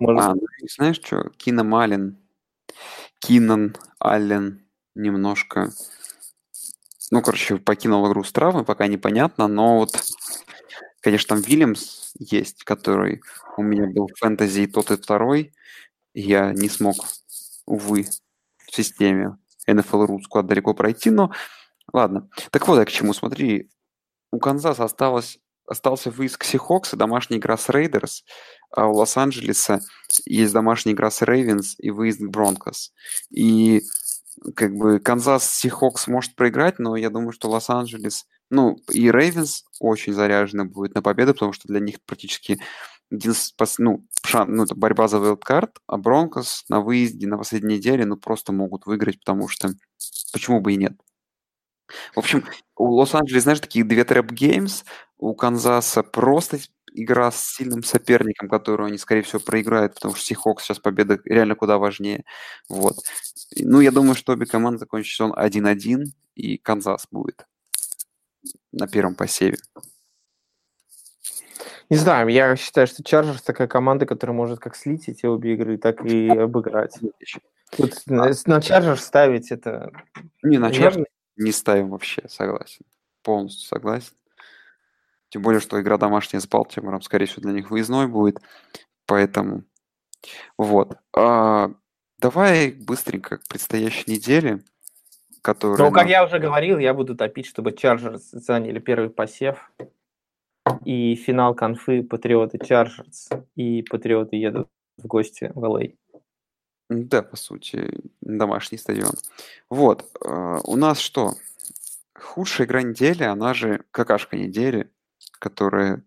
[0.00, 0.22] Может...
[0.22, 0.42] А, ну,
[0.74, 2.18] знаешь что, Кином Аллен,
[3.18, 5.70] Кинан Аллен немножко,
[7.10, 9.90] ну, короче, покинул игру с травмой, пока непонятно, но вот,
[11.00, 13.22] конечно, там Вильямс есть, который
[13.56, 15.52] у меня был в фэнтези и тот, и второй,
[16.14, 16.96] я не смог,
[17.66, 18.06] увы,
[18.66, 21.32] в системе NFL русскую далеко пройти, но
[21.92, 22.28] ладно.
[22.50, 23.70] Так вот, я к чему, смотри,
[24.30, 28.24] у Канзаса осталось остался выезд Сихокс и домашняя игра с Рейдерс,
[28.70, 29.80] а у Лос-Анджелеса
[30.24, 32.92] есть домашняя игра с Рейвенс и выезд к Бронкос.
[33.30, 33.82] И
[34.54, 40.12] как бы Канзас Сихокс может проиграть, но я думаю, что Лос-Анджелес, ну, и Рейвенс очень
[40.12, 42.60] заряжены будет на победу, потому что для них практически
[43.78, 48.06] ну, шан, ну, это борьба за wild card, а Бронкос на выезде на последней неделе,
[48.06, 49.70] ну, просто могут выиграть, потому что
[50.32, 50.94] почему бы и нет.
[52.14, 52.46] В общем,
[52.76, 54.84] у Лос-Анджелес, знаешь, такие две trap games,
[55.22, 56.58] у Канзаса просто
[56.92, 61.54] игра с сильным соперником, которую они, скорее всего, проиграют, потому что Сихокс сейчас победа реально
[61.54, 62.24] куда важнее.
[62.68, 62.96] Вот.
[63.56, 67.46] Ну, я думаю, что обе команды закончат сезон 1-1, и Канзас будет
[68.72, 69.58] на первом посеве.
[71.88, 75.78] Не знаю, я считаю, что Чарджерс такая команда, которая может как слить эти обе игры,
[75.78, 76.98] так и обыграть.
[77.76, 78.32] Тут а.
[78.46, 79.92] на Чарджерс ставить это...
[80.42, 81.06] Не, на Чарджерс
[81.36, 82.84] не ставим вообще, согласен.
[83.22, 84.14] Полностью согласен.
[85.32, 88.38] Тем более, что игра домашняя с Балтимором, скорее всего, для них выездной будет.
[89.06, 89.64] Поэтому
[90.58, 90.98] вот.
[91.16, 91.70] А,
[92.18, 94.62] давай быстренько к предстоящей неделе,
[95.40, 95.78] которая...
[95.78, 99.72] Ну, как я уже говорил, я буду топить, чтобы Чарджерс заняли первый посев.
[100.84, 103.30] И финал конфы Патриоты Чарджерс.
[103.56, 104.68] И Патриоты едут
[104.98, 105.84] в гости в ЛА.
[106.90, 109.14] Да, по сути, домашний стадион.
[109.70, 111.32] Вот, э, у нас что?
[112.14, 114.90] Худшая игра недели, она же какашка недели,
[115.42, 116.02] которая,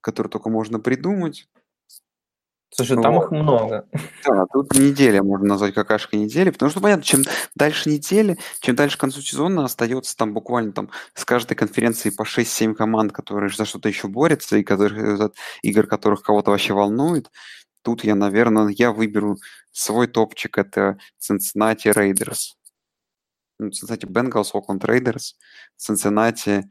[0.00, 1.48] которую только можно придумать.
[2.70, 3.24] Слушай, там вот.
[3.24, 3.88] их много.
[4.24, 7.22] Да, тут неделя можно назвать какашкой недели, потому что понятно, чем
[7.54, 12.22] дальше недели, чем дальше к концу сезона остается там буквально там с каждой конференции по
[12.22, 15.30] 6-7 команд, которые за что-то еще борются, и которые,
[15.62, 17.30] игр которых кого-то вообще волнует,
[17.84, 19.36] Тут я, наверное, я выберу
[19.70, 20.56] свой топчик.
[20.56, 22.54] Это Cincinnati Raiders.
[23.58, 25.34] Ну, Cincinnati Bengals, Oakland Raiders.
[25.76, 26.64] Cincinnati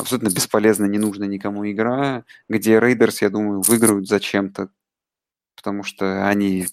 [0.00, 4.68] абсолютно бесполезная, ненужная никому игра, где Raiders, я думаю, выиграют зачем-то,
[5.56, 6.66] потому что они,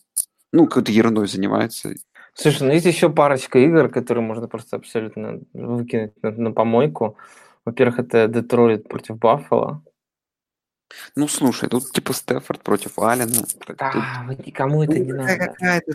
[0.52, 1.94] ну, какой-то ерундой занимаются.
[2.34, 7.18] Слушай, ну есть еще парочка игр, которые можно просто абсолютно выкинуть на, на помойку.
[7.66, 9.82] Во-первых, это Детройт против Баффала.
[11.16, 13.46] Ну, слушай, тут типа Стефорд против Аллена.
[13.78, 14.46] Да, тут...
[14.46, 15.38] никому это ну, не надо.
[15.38, 15.94] Какая-то,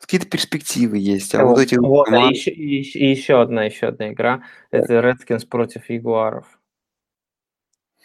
[0.00, 1.34] какие-то перспективы есть.
[1.34, 2.32] А вот, вот эти вот, команд...
[2.32, 4.42] и, еще, и, еще одна, еще одна игра.
[4.72, 4.78] Да.
[4.78, 6.46] Это Redskins против Ягуаров.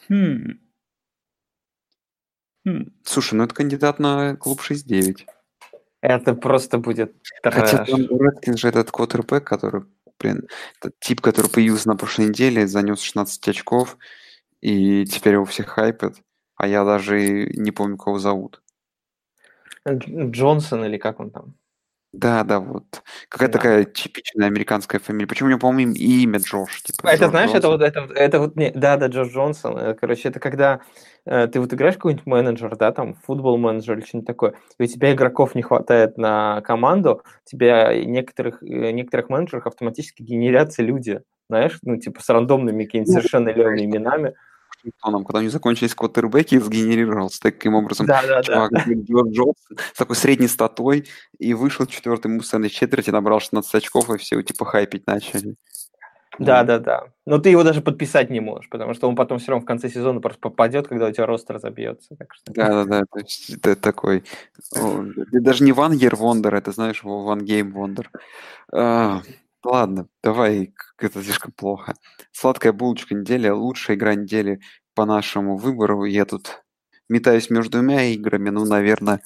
[0.09, 0.59] Хм.
[2.65, 2.91] Хм.
[3.03, 5.25] Слушай, ну это кандидат на клуб 6-9.
[6.01, 7.55] Это просто будет трэш.
[7.55, 9.83] Хотя там Redskins же этот квотербек, который,
[10.19, 10.47] блин,
[10.79, 13.97] этот тип, который появился на прошлой неделе, занес 16 очков
[14.65, 16.15] и теперь его все хайпят,
[16.55, 18.63] а я даже не помню, кого зовут.
[19.87, 21.53] Джонсон или как он там?
[22.11, 23.03] Да, да, вот.
[23.29, 23.57] Какая да.
[23.59, 25.27] такая типичная американская фамилия.
[25.27, 26.81] Почему у него, по-моему, имя Джош?
[26.81, 27.81] Типа, это, Джордж знаешь, Джонсон.
[27.81, 29.77] это вот, это, это вот, не, да, да, Джош Джонсон.
[29.77, 30.79] Э, короче, это когда
[31.25, 34.87] э, ты вот играешь какой-нибудь менеджер, да, там, футбол менеджер или что-нибудь такое, и у
[34.87, 41.77] тебя игроков не хватает на команду, тебя некоторых, э, некоторых менеджеров автоматически генерятся люди, знаешь,
[41.83, 44.33] ну, типа с рандомными какими-то ну, совершенно левыми именами.
[44.85, 48.83] Вашингтоном, когда у них закончились квотербеки, сгенерировался таким образом да, да, чувак да.
[48.83, 49.57] Джордж
[49.93, 51.07] с такой средней статой
[51.39, 55.55] и вышел в четвертой муссерной четверти, набрал 16 очков, и все типа хайпить начали.
[56.37, 57.03] Да, да, да.
[57.25, 59.89] Но ты его даже подписать не можешь, потому что он потом все равно в конце
[59.89, 62.15] сезона просто попадет, когда у тебя рост разобьется.
[62.17, 62.53] Так что...
[62.53, 63.03] Да, да, да.
[63.11, 64.23] То есть это такой...
[65.31, 69.21] Даже не One Year Wonder, это, знаешь, One Game Wonder.
[69.65, 71.95] Ладно, давай, это слишком плохо.
[72.31, 74.61] Сладкая булочка недели, лучшая игра недели
[74.93, 76.05] по нашему выбору.
[76.05, 76.63] Я тут
[77.09, 79.21] метаюсь между двумя играми, ну, наверное...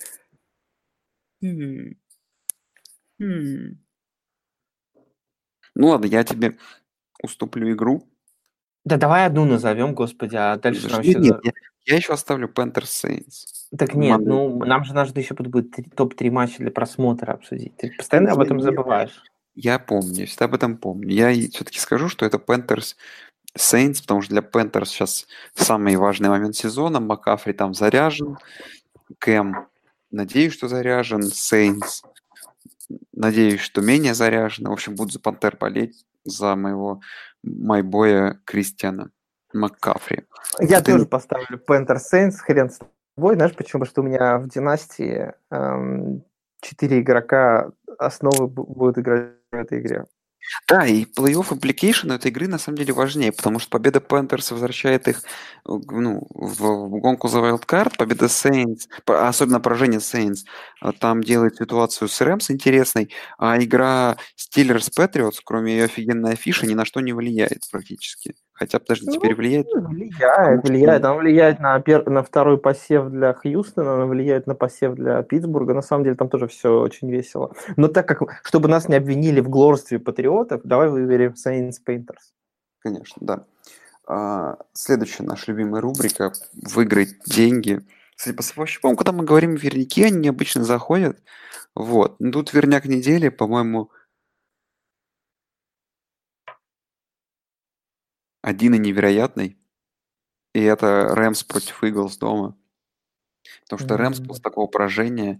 [1.43, 1.95] Хм.
[3.19, 3.79] Хм.
[5.75, 6.57] Ну ладно, я тебе
[7.21, 8.09] уступлю игру.
[8.85, 11.19] Да давай одну назовем, господи, а дальше нам еще...
[11.19, 11.51] нет, я,
[11.85, 13.67] я еще оставлю Panthers Saints.
[13.77, 17.75] Так нет, Monday ну нам же надо еще будет три- топ-3 матча для просмотра обсудить.
[17.75, 19.21] Ты постоянно об этом забываешь.
[19.61, 21.09] Я помню, я всегда об этом помню.
[21.09, 22.95] Я все-таки скажу, что это Panthers
[23.57, 27.01] Saints, потому что для Panthers сейчас самый важный момент сезона.
[27.01, 28.37] Макафри там заряжен.
[29.17, 29.67] Кэм,
[30.11, 31.23] надеюсь, что заряжен.
[31.23, 32.05] Saints,
[33.11, 34.69] надеюсь, что менее заряжен.
[34.69, 37.01] В общем, буду за Пантер болеть, за моего
[37.43, 39.11] майбоя Кристиана
[39.51, 40.23] Маккафри.
[40.61, 42.79] Я Ты- тоже поставлю Panthers Saints, хрен с
[43.17, 43.35] тобой.
[43.35, 43.81] Знаешь почему?
[43.81, 46.23] Потому что у меня в династии эм,
[46.61, 50.05] четыре игрока основы бу- будут играть в этой игре.
[50.67, 55.07] Да, и плей-офф implication этой игры на самом деле важнее, потому что победа Panthers возвращает
[55.07, 55.21] их э,
[55.65, 58.27] ну, в, гонку за wildcard, победа
[59.05, 60.45] по- особенно поражение Saints,
[60.81, 66.65] а, там делает ситуацию с Рэмс интересной, а игра Steelers Patriots, кроме ее офигенной афиши,
[66.65, 68.33] ни на что не влияет практически.
[68.59, 69.67] Хотя, подожди, Ну, теперь влияет?
[69.73, 71.05] Ну, Влияет, влияет.
[71.05, 75.73] Она влияет на, пер- на второй посев для Хьюстона, она влияет на посев для Питтсбурга.
[75.73, 77.53] На самом деле там тоже все очень весело.
[77.77, 82.33] Но так как, чтобы нас не обвинили в глорстве патриотов, давай выберем Saints Painters.
[82.79, 83.45] Конечно, да.
[84.05, 87.79] А, следующая наша любимая рубрика «Выиграть деньги».
[88.17, 91.17] Кстати, по совпадению, по-моему, когда мы говорим верняки, они обычно заходят.
[91.75, 92.17] Вот.
[92.19, 93.89] Ну, тут верняк недели, по-моему,
[98.41, 99.57] один и невероятный.
[100.53, 102.57] И это Рэмс против Иглс дома.
[103.63, 105.39] Потому что Рэмс после такого поражения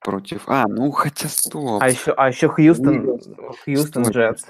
[0.00, 0.44] против...
[0.46, 1.82] А, ну хотя стоп.
[1.82, 3.20] А еще, а еще Хьюстон.
[3.64, 4.44] Хьюстон Джетс.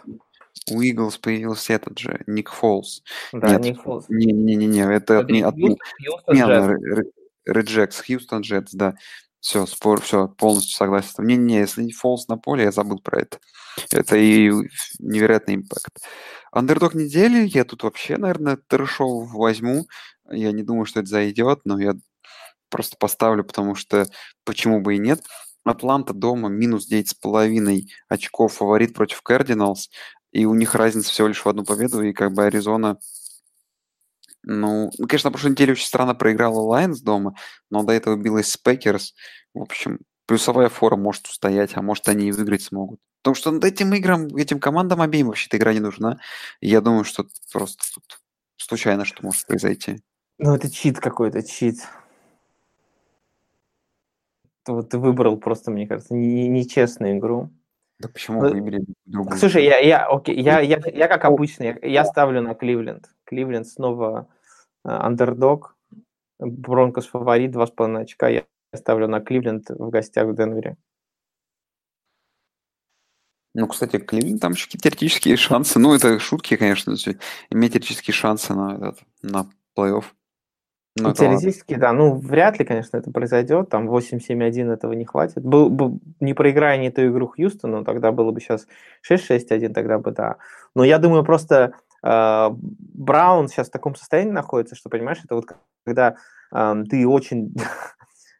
[0.70, 3.02] У Иглс появился этот же, Ник Фолс.
[3.32, 3.60] Да, Нет.
[3.60, 4.06] Ник Фолс.
[4.08, 7.08] Не-не-не, это не- от, Хьюстон, Джетс.
[7.44, 8.96] Реджекс, Хьюстон Джетс, да.
[9.40, 11.24] Все, спор, все, полностью согласен.
[11.24, 13.38] Не-не, если не Фолс на поле, я забыл про это.
[13.92, 14.50] Это и
[14.98, 15.98] невероятный impact.
[16.50, 19.86] Андердог недели, я тут вообще, наверное, трешов возьму.
[20.30, 21.94] Я не думаю, что это зайдет, но я
[22.70, 24.06] просто поставлю, потому что
[24.44, 25.22] почему бы и нет.
[25.64, 29.90] Атланта дома минус 9,5 очков фаворит против Кардиналс,
[30.32, 32.98] и у них разница всего лишь в одну победу, и как бы Аризона
[34.46, 37.34] ну, ну, конечно, на прошлой неделе очень странно проиграла Лайнс дома,
[37.68, 39.12] но до этого билась с Пэкерс.
[39.52, 43.00] В общем, плюсовая фора может устоять, а может они и выиграть смогут.
[43.22, 46.20] Потому что над этим играм, этим командам обеим вообще-то игра не нужна.
[46.60, 48.20] И я думаю, что просто тут
[48.56, 50.00] случайно что может произойти.
[50.38, 51.78] Ну, это чит какой-то, чит.
[54.68, 57.50] Вот ты выбрал просто, мне кажется, не- нечестную игру.
[57.98, 59.38] Да почему Ну, выбери другую?
[59.38, 63.10] Слушай, я, я, окей, я, я, я как обычно, я, я ставлю на Кливленд.
[63.24, 64.28] Кливленд снова
[64.86, 65.76] андердог.
[66.38, 68.28] Бронкос фаворит, 2,5 очка.
[68.28, 68.44] Я
[68.74, 70.76] ставлю на Кливленд в гостях в Денвере.
[73.54, 75.78] Ну, кстати, Кливленд там еще теоретические шансы.
[75.78, 76.94] Ну, это шутки, конечно,
[77.50, 80.04] иметь теоретические шансы на, этот, на плей-офф.
[80.98, 81.38] Ну, это ладно.
[81.38, 81.92] Теоретически, да.
[81.92, 83.68] Ну, вряд ли, конечно, это произойдет.
[83.68, 85.42] Там 8-7-1 этого не хватит.
[85.42, 88.66] Был, бы не проиграя не эту игру Хьюстону, тогда было бы сейчас
[89.10, 90.36] 6-6-1, тогда бы да.
[90.74, 91.74] Но я думаю, просто
[92.08, 95.46] Браун сейчас в таком состоянии находится, что, понимаешь, это вот
[95.84, 96.16] когда
[96.88, 97.54] ты очень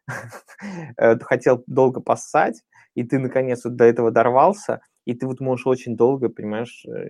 [1.21, 2.63] хотел долго поссать,
[2.95, 7.09] и ты, наконец, вот до этого дорвался, и ты вот можешь очень долго, понимаешь, э,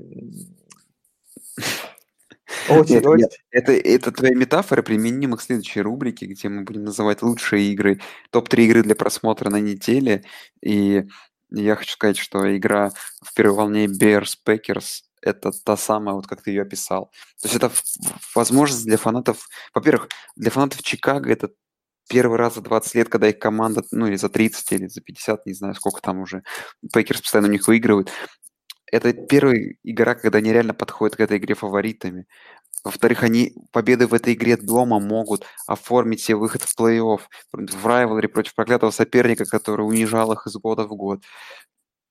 [2.69, 3.27] очень, Нет, очень...
[3.51, 8.65] Это, это твоя метафора применима к следующей рубрике, где мы будем называть лучшие игры, топ-3
[8.65, 10.23] игры для просмотра на неделе.
[10.61, 11.07] И
[11.51, 12.91] я хочу сказать, что игра
[13.23, 17.11] в первой волне Bears Packers это та самая, вот как ты ее описал.
[17.41, 17.71] То есть это
[18.35, 21.49] возможность для фанатов, во-первых, для фанатов Чикаго это
[22.09, 25.45] первый раз за 20 лет, когда их команда, ну или за 30, или за 50,
[25.45, 26.43] не знаю, сколько там уже,
[26.93, 28.11] Пейкерс постоянно у них выигрывают.
[28.89, 32.25] Это первая игра, когда они реально подходят к этой игре фаворитами.
[32.85, 37.19] Во-вторых, они победы в этой игре дома могут оформить себе выход в плей-офф,
[37.51, 41.21] в райвелри против проклятого соперника, который унижал их из года в год.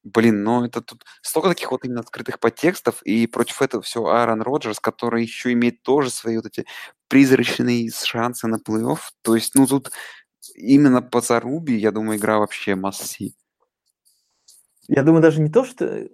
[0.07, 4.41] Блин, ну это тут столько таких вот именно открытых подтекстов, и против этого все Аарон
[4.41, 6.65] Роджерс, который еще имеет тоже свои вот эти
[7.09, 9.01] призрачные шансы на плей-офф.
[9.23, 9.91] То есть, ну тут
[10.55, 13.35] именно по Заруби, я думаю, игра вообще масси.
[14.87, 16.09] Я думаю, даже не то, что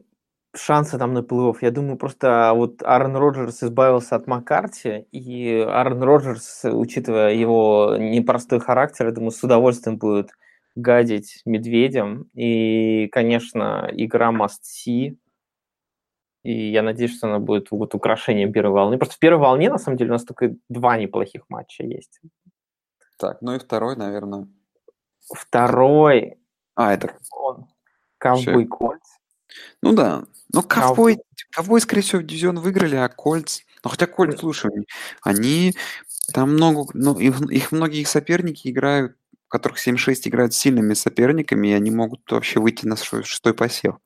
[0.57, 1.59] шансы там на плей-офф.
[1.61, 8.59] Я думаю, просто вот Аарон Роджерс избавился от Маккарти, и Аарон Роджерс, учитывая его непростой
[8.59, 10.31] характер, я думаю, с удовольствием будет
[10.75, 12.31] гадить медведям.
[12.35, 15.17] И, конечно, игра must see.
[16.43, 18.99] И я надеюсь, что она будет вот украшением первой волны.
[18.99, 22.21] Просто в первой волне, на самом деле, у нас только два неплохих матча есть.
[23.19, 24.49] Так, ну и второй, наверное.
[25.33, 26.39] Второй...
[26.75, 27.17] А, это...
[27.31, 27.67] Он.
[28.19, 29.03] Ковбой Кольц.
[29.83, 30.25] Ну да.
[30.53, 31.19] Ну, ковбой,
[31.51, 33.61] ковбой, скорее всего, дивизион выиграли, а Кольц...
[33.85, 34.71] Ну, хотя Кольц, слушай,
[35.23, 35.75] они...
[36.35, 36.87] Там много...
[36.95, 39.17] Ну, их, их многие соперники играют,
[39.53, 43.97] которых 7-6 играют с сильными соперниками, и они могут вообще выйти на шестой посев.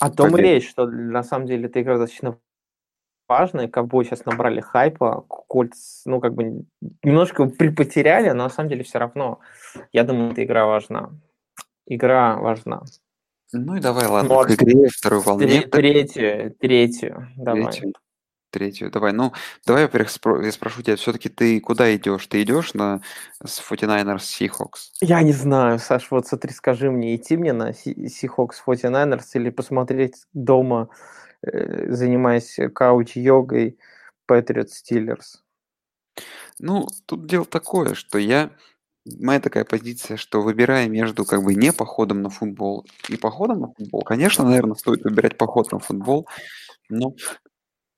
[0.00, 2.38] О том и речь, что на самом деле эта игра достаточно
[3.26, 3.68] важная.
[3.68, 6.66] Ковбой сейчас набрали хайпа, Кольц, ну, как бы
[7.02, 9.40] немножко припотеряли, но на самом деле все равно,
[9.92, 11.10] я думаю, эта игра важна.
[11.86, 12.82] Игра важна.
[13.52, 15.62] Ну и давай, ладно, ну, к игре второй волне.
[15.62, 17.72] Третью, третью, давай.
[17.72, 17.94] Третью,
[18.50, 19.12] третью, давай.
[19.12, 19.32] Ну,
[19.66, 22.26] давай, во-первых, спро- я спрошу тебя, все-таки ты куда идешь?
[22.26, 23.00] Ты идешь на
[23.44, 24.92] 49ers Seahawks?
[25.00, 30.24] Я не знаю, Саш, вот смотри, скажи мне, идти мне на Seahawks 49ers или посмотреть
[30.32, 30.88] дома,
[31.42, 33.78] э, занимаясь кауч-йогой
[34.30, 35.40] Patriots Steelers?
[36.58, 38.50] Ну, тут дело такое, что я
[39.20, 43.72] моя такая позиция, что выбирая между как бы не походом на футбол и походом на
[43.72, 46.26] футбол, конечно, наверное, стоит выбирать поход на футбол,
[46.88, 47.14] но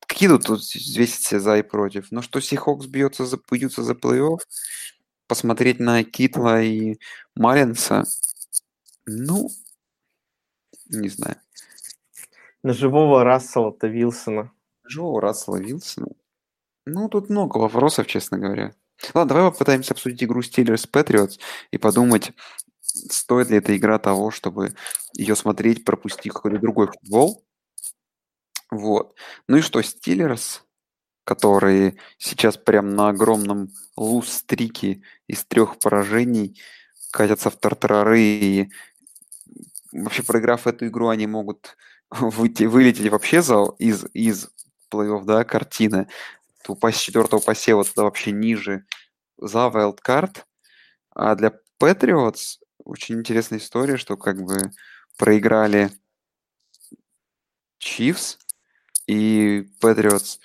[0.08, 2.08] какие тут, тут взвесить все за и против?
[2.10, 4.40] Ну, что Сихокс бьется за, бьются за плей-офф,
[5.28, 6.96] посмотреть на Китла и
[7.36, 8.04] Малинса,
[9.06, 9.48] ну,
[10.90, 11.36] не знаю.
[12.62, 14.50] На живого Рассела-то Вилсона.
[14.84, 16.08] Живого Рассела Вилсона?
[16.86, 18.74] Ну, тут много вопросов, честно говоря.
[19.14, 21.38] Ладно, давай попытаемся обсудить игру Steelers Patriots
[21.70, 22.32] и подумать,
[22.80, 24.74] стоит ли эта игра того, чтобы
[25.14, 27.44] ее смотреть, пропустить какой-то другой футбол.
[28.70, 29.14] Вот.
[29.46, 30.60] Ну и что, Steelers,
[31.24, 36.60] которые сейчас прям на огромном луз-стрике из трех поражений
[37.10, 38.72] катятся в тартарары и
[39.92, 41.76] вообще проиграв эту игру, они могут
[42.10, 44.48] выйти, вылететь вообще за, из, из
[44.90, 46.08] плей-офф, да, картины
[46.68, 48.84] то упасть с четвертого посева туда вообще ниже
[49.38, 50.44] за wildcard.
[51.14, 54.70] А для Patriots очень интересная история, что как бы
[55.16, 55.90] проиграли
[57.82, 58.38] Chiefs,
[59.08, 60.38] и Patriots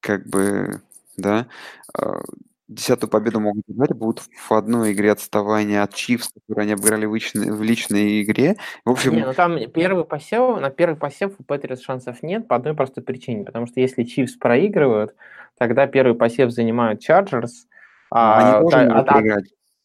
[0.00, 0.80] как бы,
[1.16, 1.48] да,
[1.92, 2.20] а,
[2.68, 7.14] десятую победу могут взять, будут в одной игре отставания от Чивс, которые они обыграли в
[7.14, 8.56] личной, в личной игре.
[8.84, 9.14] В общем...
[9.14, 13.02] Не, ну там первый посев, на первый посев у Патриотс шансов нет по одной простой
[13.02, 15.14] причине, потому что если Чивс проигрывают,
[15.56, 17.66] тогда первый посев занимают Чарджерс,
[18.10, 19.38] а, а, а, а,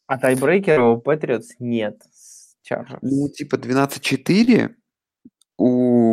[0.07, 2.01] а тайбрейкера у Патриотс нет.
[2.69, 2.99] Chargers.
[3.01, 4.73] Ну, типа 12-4
[5.57, 6.12] у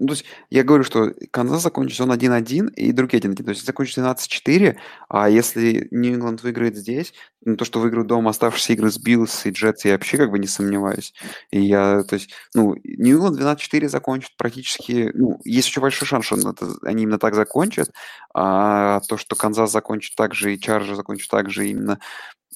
[0.00, 3.44] ну, то есть я говорю, что Канзас закончится он 1-1 и другие 1-1.
[3.44, 4.76] То есть закончится 12-4,
[5.10, 7.12] а если Нью-Ингланд выиграет здесь,
[7.44, 10.38] ну, то, что выиграют дома оставшиеся игры с Биллс и Джетс, я вообще как бы
[10.38, 11.12] не сомневаюсь.
[11.50, 16.36] И я, то есть, ну, Нью-Ингланд 12-4 закончит практически, ну, есть очень большой шанс, что
[16.36, 17.90] это, они именно так закончат,
[18.34, 21.98] а то, что Канзас закончит так же и Чарджер закончит так же именно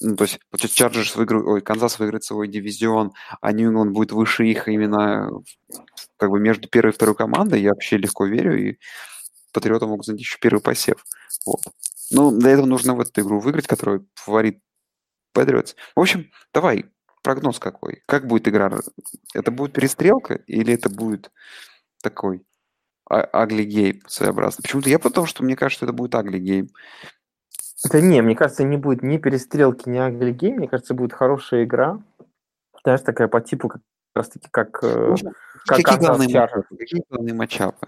[0.01, 4.45] ну, то есть, получается, Чарджерс выиграют, ой, Канзас выиграет свой дивизион, а Нью-Ингланд будет выше
[4.45, 5.29] их именно
[6.17, 8.77] как бы между первой и второй командой, я вообще легко верю, и
[9.53, 11.05] Патриоты могут занять еще первый посев.
[11.45, 11.61] Вот.
[12.11, 14.59] Ну, для этого нужно в эту игру выиграть, которую фаворит
[15.33, 15.75] Патриотс.
[15.95, 16.85] В общем, давай,
[17.23, 18.03] прогноз какой.
[18.07, 18.79] Как будет игра?
[19.33, 21.31] Это будет перестрелка или это будет
[22.03, 22.43] такой
[23.09, 24.63] ugly game своеобразный?
[24.63, 26.69] Почему-то я потому, что мне кажется, что это будет ugly game.
[27.85, 30.57] Это не, мне кажется, не будет ни перестрелки, ни ugly game.
[30.57, 31.99] Мне кажется, будет хорошая игра.
[32.83, 33.81] Знаешь, такая по типу как
[34.15, 35.15] раз таки как, э,
[35.65, 36.63] как какие, главные матчапы?
[36.77, 37.87] какие главные матчапы?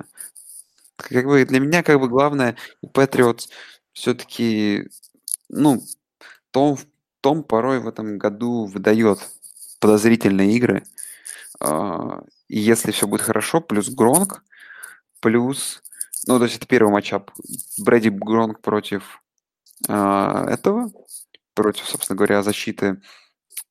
[0.98, 3.50] Как бы для меня как бы главное у Patriots
[3.94, 4.90] все-таки,
[5.50, 5.82] ну,
[6.52, 6.78] Том,
[7.22, 9.20] Том порой в этом году выдает
[9.80, 10.84] подозрительные игры.
[11.60, 14.44] А, и если все будет хорошо, плюс Гронк,
[15.22, 15.82] плюс...
[16.28, 17.32] Ну, то есть это первый матчап.
[17.80, 19.22] Брэди Гронк против
[19.84, 20.90] этого,
[21.54, 23.02] против, собственно говоря, защиты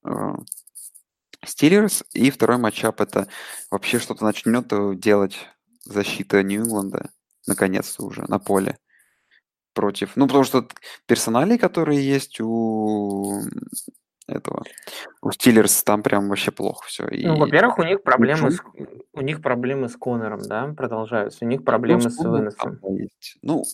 [0.02, 0.36] а,
[1.44, 2.04] Стиллерс.
[2.12, 3.28] И второй матчап это
[3.70, 4.66] вообще что-то начнет
[4.98, 5.38] делать
[5.84, 7.11] защита Нью-Ингланда,
[7.46, 8.78] наконец-то уже, на поле.
[9.74, 10.16] Против.
[10.16, 10.66] Ну, потому что
[11.07, 13.42] персоналей, которые есть у
[14.26, 14.64] этого.
[15.22, 17.07] У Стиллерс там прям вообще плохо все.
[17.09, 17.26] И...
[17.26, 18.61] Ну, во-первых, у них проблемы с
[19.12, 21.44] у них проблемы с Конором, да, продолжаются.
[21.44, 22.80] У них проблемы ну, с выносом.
[23.42, 23.64] Ну,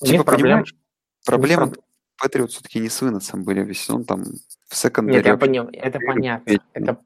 [0.00, 0.64] у типа, них проблем...
[1.26, 1.72] проблема
[2.18, 4.24] Патриот все-таки не с выносом были весь он там
[4.68, 5.18] в секундаре.
[5.18, 6.58] Нет, я понял, это понятно.
[6.72, 6.98] Это,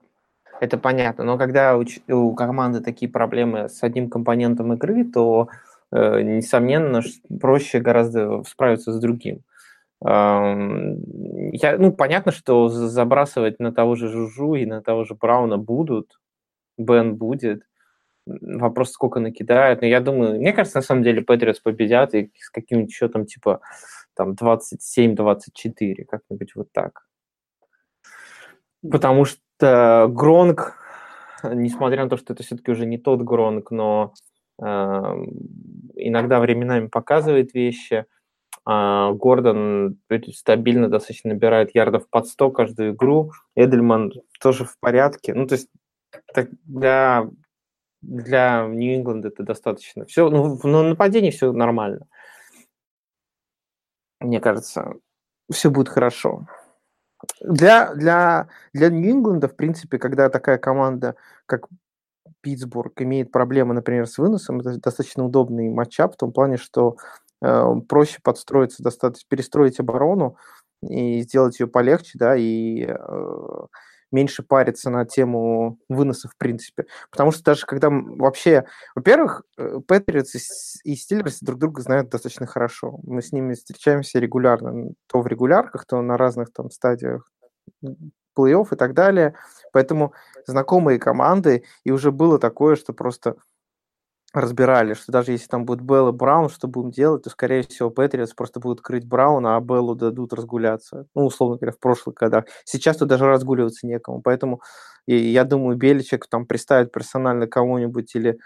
[0.60, 1.24] это понятно.
[1.24, 5.48] Но когда у, у команды такие проблемы с одним компонентом игры, то,
[5.90, 7.02] э, несомненно,
[7.40, 9.42] проще гораздо справиться с другим.
[10.02, 16.18] Я, ну, понятно, что забрасывать на того же Жужу и на того же Брауна будут,
[16.78, 17.64] Бен будет,
[18.26, 19.80] Вопрос, сколько накидают.
[19.80, 23.60] Но я думаю, мне кажется, на самом деле Патриотс победят и с каким-нибудь счетом типа
[24.20, 27.06] там 27-24, как-нибудь вот так.
[28.82, 30.76] Потому что Гронк,
[31.42, 34.12] несмотря на то, что это все-таки уже не тот Гронк, но
[34.60, 38.04] э, иногда временами показывает вещи,
[38.68, 39.98] э, Гордон
[40.34, 44.12] стабильно достаточно набирает ярдов под 100 каждую игру, Эдельман
[44.42, 45.32] тоже в порядке.
[45.32, 45.68] Ну, то есть
[46.64, 47.26] для,
[48.02, 50.04] для Нью-Ингланда это достаточно.
[50.04, 52.06] Все, ну, на нападении все нормально.
[54.20, 54.94] Мне кажется,
[55.50, 56.46] все будет хорошо.
[57.40, 61.16] Для, для, для Нью-Ингланда, в принципе, когда такая команда,
[61.46, 61.66] как
[62.40, 66.96] Питтсбург, имеет проблемы, например, с выносом, это достаточно удобный матчап в том плане, что
[67.42, 70.36] э, проще подстроиться, достаточно перестроить оборону
[70.82, 73.66] и сделать ее полегче, да, и э,
[74.12, 76.86] меньше париться на тему выноса, в принципе.
[77.11, 78.64] Потому что даже когда вообще...
[78.94, 79.42] Во-первых,
[79.86, 80.34] Патриотс
[80.84, 82.98] и Стиллерс друг друга знают достаточно хорошо.
[83.02, 84.92] Мы с ними встречаемся регулярно.
[85.06, 87.30] То в регулярках, то на разных там стадиях
[88.36, 89.34] плей-офф и так далее.
[89.72, 90.12] Поэтому
[90.46, 93.36] знакомые команды, и уже было такое, что просто
[94.33, 97.91] разбирали, что даже если там будет Белл и Браун, что будем делать, то, скорее всего,
[97.91, 101.07] Патриотс просто будут крыть Брауна, а Беллу дадут разгуляться.
[101.14, 102.45] Ну, условно говоря, в прошлых годах.
[102.64, 104.22] Сейчас тут даже разгуливаться некому.
[104.22, 104.61] Поэтому
[105.07, 108.39] я думаю, Беличек там приставит персонально кого-нибудь или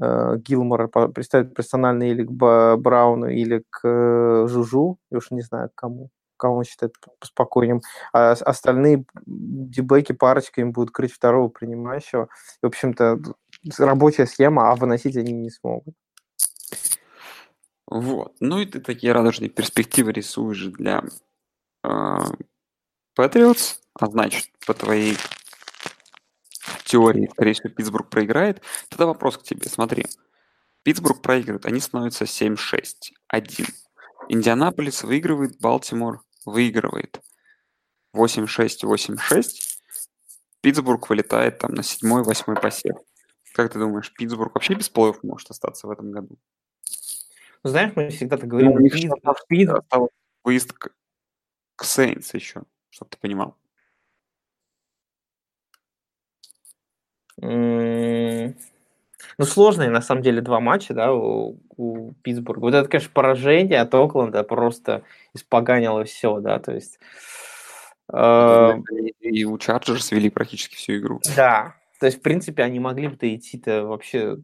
[0.00, 4.98] э, Гилмора приставит персонально или к Брауну, или к э, Жужу.
[5.10, 6.10] Я уж не знаю, к кому
[6.42, 7.82] кого он считает спокойным.
[8.12, 12.24] А остальные дебеки парочками будут крыть второго принимающего.
[12.62, 13.20] И, в общем-то,
[13.78, 15.94] рабочая схема, а выносить они не смогут.
[17.86, 18.34] Вот.
[18.40, 21.04] Ну и ты такие радужные перспективы рисуешь для
[21.84, 22.16] э,
[23.18, 25.16] Patriots, а значит, по твоей
[26.84, 28.62] теории, скорее всего, Питтсбург проиграет.
[28.88, 29.68] Тогда вопрос к тебе.
[29.68, 30.06] Смотри.
[30.82, 32.56] Питтсбург проигрывает, они становятся 7-6,
[33.28, 33.66] 1.
[34.28, 37.20] Индианаполис выигрывает, Балтимор выигрывает
[38.16, 39.44] 8-6, 8-6.
[40.60, 42.96] Питтсбург вылетает там на 7-8 посев.
[43.54, 46.38] Как ты думаешь, Питтсбург вообще без плей может остаться в этом году?
[47.62, 50.10] Ну, знаешь, мы всегда так говорим, ну, Питтсбург, Питтсбург...
[50.42, 50.90] выезд к,
[51.76, 53.56] к Сейнс еще, чтобы ты понимал.
[57.38, 58.54] Ну,
[59.44, 62.60] сложные, на самом деле, два матча, да, у, у Питтсбурга.
[62.60, 66.98] Вот это, конечно, поражение от Окленда просто испоганило все, да, то есть...
[68.12, 68.74] Э...
[69.20, 71.20] И у Чарджерс вели практически всю игру.
[71.36, 74.38] Да, то есть, в принципе, они могли бы идти-то вообще,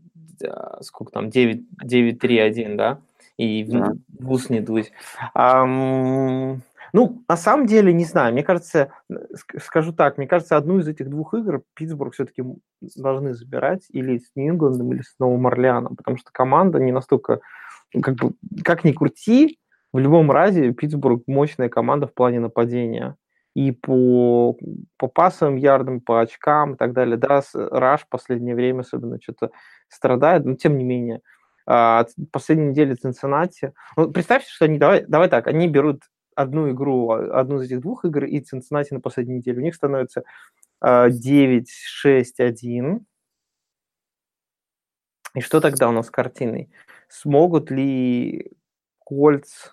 [0.81, 3.01] сколько там, 9-3-1, да,
[3.37, 4.93] и в, в ус не дуть.
[5.35, 8.93] А, ну, на самом деле, не знаю, мне кажется,
[9.61, 12.45] скажу так, мне кажется, одну из этих двух игр Питтсбург все-таки
[12.95, 17.41] должны забирать или с Нью-Ингландом, или с Новым Орлеаном, потому что команда не настолько,
[18.01, 19.59] как бы, как ни крути,
[19.93, 23.17] в любом разе Питтсбург мощная команда в плане нападения
[23.59, 24.57] и по,
[24.99, 27.17] по пасовым ярдам, по очкам и так далее.
[27.17, 29.51] Да, Раш в последнее время особенно что-то
[29.89, 31.23] страдает, но тем не менее.
[31.67, 33.73] А, последней неделе Цинциннати...
[33.97, 34.79] Ну, представьте, что они...
[34.79, 36.05] Давай, давай так, они берут
[36.37, 39.59] одну игру, а, одну из этих двух игр, и Цинциннати на последней неделе.
[39.59, 40.23] У них становится
[40.81, 41.67] 9-6-1.
[42.15, 42.99] А,
[45.35, 46.71] и что тогда у нас с картиной?
[47.09, 48.53] Смогут ли
[49.01, 49.73] Кольц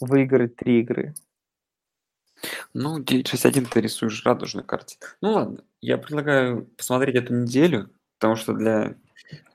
[0.00, 1.14] выиграть три игры?
[2.74, 5.00] Ну, 961 ты рисуешь радужную картину.
[5.20, 8.94] Ну ладно, я предлагаю посмотреть эту неделю, потому что для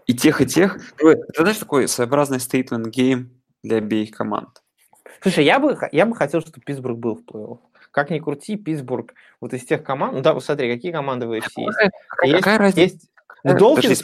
[0.05, 0.77] и тех, и тех...
[0.99, 3.27] Это, знаешь, такой своеобразный game
[3.63, 4.61] для обеих команд.
[5.21, 7.59] Слушай, я бы, я бы хотел, чтобы Питтсбург был в плей-офф.
[7.91, 10.13] Как ни крути, Питтсбург вот из тех команд...
[10.15, 11.77] Ну да, посмотри, какие команды в AFC есть.
[12.09, 12.81] Какая, есть, какая разница?
[12.81, 13.09] Есть...
[13.43, 14.03] Долфинс,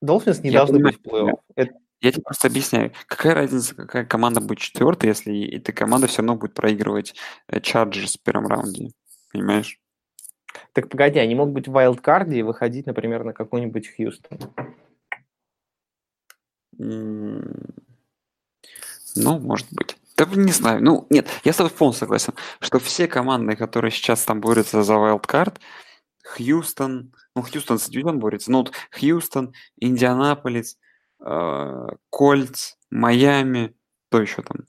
[0.00, 1.38] Долфинс не я должны понимаю, быть в плей-офф.
[1.56, 6.18] Это, я тебе просто объясняю, какая разница, какая команда будет четвертой, если эта команда все
[6.18, 7.14] равно будет проигрывать
[7.62, 8.90] Чарджерс в первом раунде,
[9.32, 9.78] понимаешь?
[10.72, 14.38] Так погоди, они могут быть в wild card е и выходить, например, на какой-нибудь Хьюстон.
[16.76, 17.38] Ну,
[19.38, 19.96] может быть.
[20.16, 20.82] Да не знаю.
[20.82, 24.96] Ну, нет, я с тобой полностью согласен, что все команды, которые сейчас там борются за
[24.96, 25.60] вайлдкард,
[26.24, 30.91] Хьюстон, ну, Хьюстон с Дьюдом борется, ну, вот Хьюстон, Индианаполис– Э,
[32.10, 33.74] Кольц, Майами,
[34.08, 34.66] кто еще там?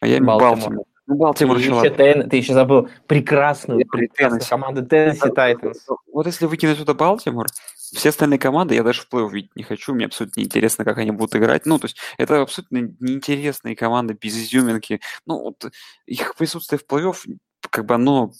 [0.00, 0.84] Майами, Балтимор.
[1.08, 5.86] Ну, Балтимор еще Тен, ты еще забыл прекрасную, прекрасную команду Теннесси Тайтанс.
[6.12, 9.94] Вот если выкинуть туда Балтимор, все остальные команды я даже в плей видеть не хочу,
[9.94, 11.64] мне абсолютно неинтересно, как они будут играть.
[11.64, 15.00] Ну, то есть это абсолютно неинтересные команды без изюминки.
[15.26, 15.70] Ну, вот
[16.06, 17.38] их присутствие в плей-офф
[17.70, 18.32] как бы оно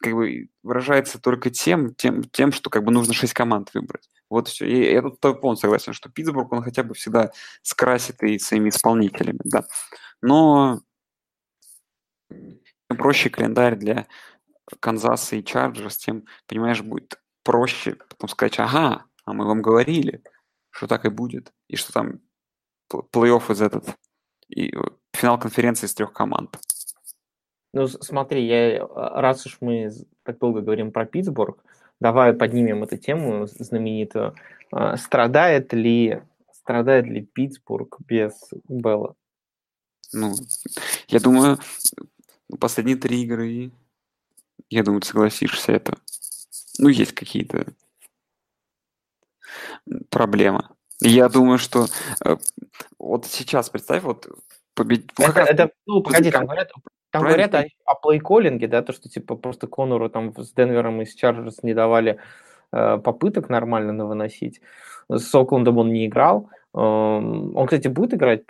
[0.00, 4.10] как бы выражается только тем, тем, тем, что как бы нужно шесть команд выбрать.
[4.30, 4.66] Вот все.
[4.66, 9.40] И я тут полностью согласен, что Питтсбург, он хотя бы всегда скрасит и своими исполнителями,
[9.44, 9.66] да.
[10.20, 10.80] Но
[12.88, 14.06] проще календарь для
[14.80, 20.22] Канзаса и Чарджерс, тем, понимаешь, будет проще потом сказать, ага, а мы вам говорили,
[20.70, 22.20] что так и будет, и что там
[22.92, 23.96] плей-офф из этот,
[24.48, 24.74] и
[25.14, 26.58] финал конференции из трех команд.
[27.78, 29.92] Ну, смотри, я, а, раз уж мы
[30.24, 31.62] так долго говорим про Питтсбург,
[32.00, 34.34] давай поднимем эту тему знаменитую.
[34.72, 36.20] А, страдает ли,
[36.52, 38.32] страдает ли Питтсбург без
[38.68, 39.14] Белла?
[40.12, 40.34] Ну,
[41.06, 41.58] я думаю,
[42.58, 43.70] последние три игры,
[44.70, 45.98] я думаю, ты согласишься, это,
[46.80, 47.64] ну, есть какие-то
[50.10, 50.68] проблемы.
[51.00, 51.86] Я думаю, что
[52.24, 52.38] э,
[52.98, 54.26] вот сейчас представь, вот
[54.74, 55.12] победить.
[55.16, 56.72] Ну, это, это, ну, погоди, там говорят,
[57.10, 61.06] там говорят о, о плей-коллинге, да, то, что типа просто Конору там с Денвером и
[61.06, 62.18] с Чарджерс не давали
[62.72, 64.60] э, попыток нормально выносить.
[65.10, 66.50] С Оклендом он не играл.
[66.74, 68.42] Э, он, кстати, будет играть?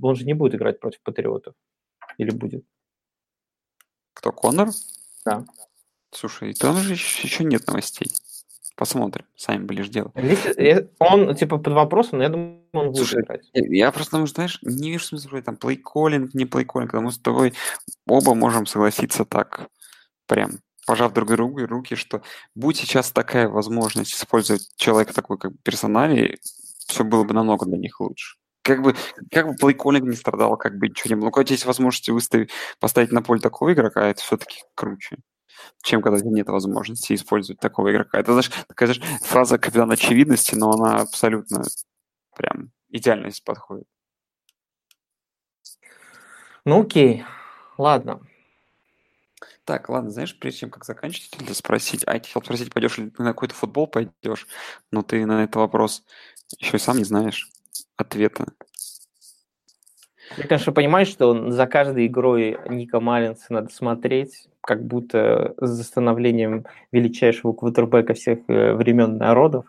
[0.00, 1.54] Он же не будет играть против Патриотов.
[2.18, 2.64] Или будет?
[4.14, 4.70] Кто, Конор?
[5.24, 5.44] Да.
[6.10, 8.10] Слушай, там же еще нет новостей.
[8.80, 10.14] Посмотрим, сами будешь делать.
[11.00, 13.50] Он, типа, под вопросом, но я думаю, он будет Слушай, играть.
[13.52, 17.52] Я просто, ну, знаешь, не вижу смысла там плейколлинг, не плейколлинг, потому что с тобой
[18.06, 19.68] оба можем согласиться так,
[20.26, 22.22] прям пожав друг другу руки, что
[22.54, 26.38] будь сейчас такая возможность использовать человека такой, как персонале,
[26.86, 28.38] все было бы намного для них лучше.
[28.62, 28.96] Как бы,
[29.30, 31.30] как бы плейколлинг не страдал, как бы ничего не было.
[31.30, 35.18] Когда есть возможность выставить, поставить на поле такого игрока, это все-таки круче
[35.82, 38.18] чем когда нет возможности использовать такого игрока.
[38.18, 41.64] Это, знаешь, такая знаешь, фраза капитана очевидности, но она абсолютно
[42.36, 43.86] прям идеально здесь подходит.
[46.64, 47.24] Ну окей,
[47.78, 48.20] ладно.
[49.64, 53.10] Так, ладно, знаешь, прежде чем как заканчивать, хотел спросить, а я хотел спросить, пойдешь ли
[53.10, 54.46] ты на какой-то футбол пойдешь,
[54.90, 56.04] но ты на этот вопрос
[56.58, 57.48] еще и сам не знаешь
[57.96, 58.46] ответа.
[60.36, 66.66] Я, конечно, понимаю, что за каждой игрой Ника Маллинса надо смотреть, как будто с становлением
[66.92, 69.66] величайшего квотербека всех э, времен народов,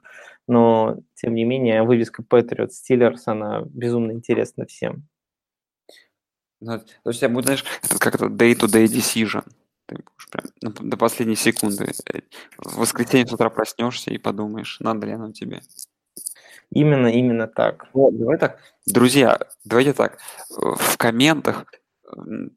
[0.48, 5.08] но, тем не менее, вывеска Patriots Steelers, она безумно интересна всем.
[6.60, 7.66] Ну, то есть, я буду, знаешь,
[8.00, 9.44] как-то day-to-day decision.
[9.88, 11.92] Ты будешь прям до последней секунды.
[12.14, 12.20] Э,
[12.58, 15.62] в воскресенье с утра проснешься и подумаешь, надо ли оно тебе.
[16.72, 17.88] Именно, именно так.
[17.94, 18.60] Вот, давай так.
[18.86, 20.20] Друзья, давайте так.
[20.50, 21.66] В комментах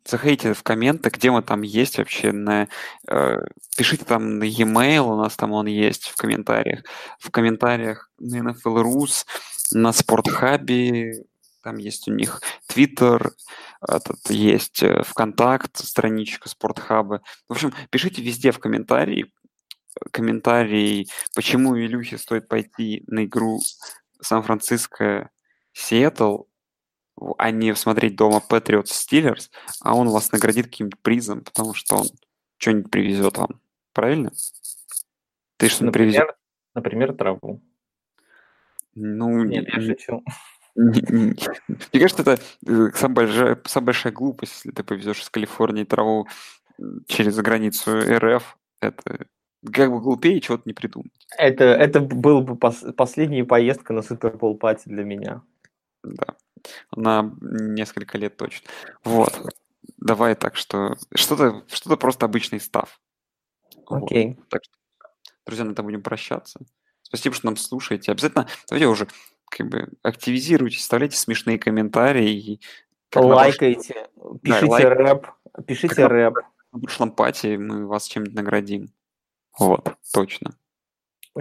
[0.05, 2.33] заходите в комменты, где мы там есть вообще.
[2.33, 2.69] На,
[3.09, 3.37] э,
[3.77, 6.85] пишите там на e-mail, у нас там он есть в комментариях.
[7.19, 9.27] В комментариях на NFL Rus,
[9.73, 11.25] на Спортхабе,
[11.63, 13.33] там есть у них Twitter,
[13.81, 17.23] этот, есть э, ВКонтакт, страничка Спортхаба.
[17.49, 19.33] В общем, пишите везде в комментарии,
[20.11, 23.61] комментарий, почему Илюхе стоит пойти на игру
[24.21, 25.31] Сан-Франциско
[25.73, 26.43] Сиэтл,
[27.39, 29.51] а не смотреть дома Patriots Steelers,
[29.81, 32.07] а он вас наградит каким-то призом, потому что он
[32.59, 33.61] что-нибудь привезет вам.
[33.93, 34.33] Правильно?
[35.57, 36.37] Ты что например, привезет?
[36.75, 37.63] Например, траву.
[38.95, 40.25] Ну, Нет, я шучу.
[40.75, 41.37] Мне
[41.93, 46.27] кажется, это э, самая большая, самая большая глупость, если ты повезешь из Калифорнии траву
[47.07, 48.59] через границу РФ.
[48.81, 49.27] Это
[49.73, 51.13] как бы глупее чего-то не придумать.
[51.39, 55.43] Это, это был бы пос, последняя поездка на Супербол пати для меня.
[56.03, 56.35] Да
[56.95, 58.69] на несколько лет точно.
[59.05, 59.33] Вот.
[59.99, 63.01] Давай так, что что-то что просто обычный став.
[63.87, 64.37] Окей.
[64.39, 64.49] Вот.
[64.49, 64.75] Так что,
[65.47, 66.61] друзья, на этом будем прощаться.
[67.03, 68.13] Спасибо, что нам слушаете.
[68.13, 69.09] Обязательно давайте уже
[69.51, 72.61] как бы активизируйтесь, оставляйте смешные комментарии.
[73.15, 74.09] Лайкайте,
[74.43, 74.85] пишите да, лайк...
[74.87, 75.27] рэп,
[75.67, 76.39] пишите как рэп.
[76.73, 78.89] На прошлом пати мы вас чем-нибудь наградим.
[79.57, 80.57] Вот, точно.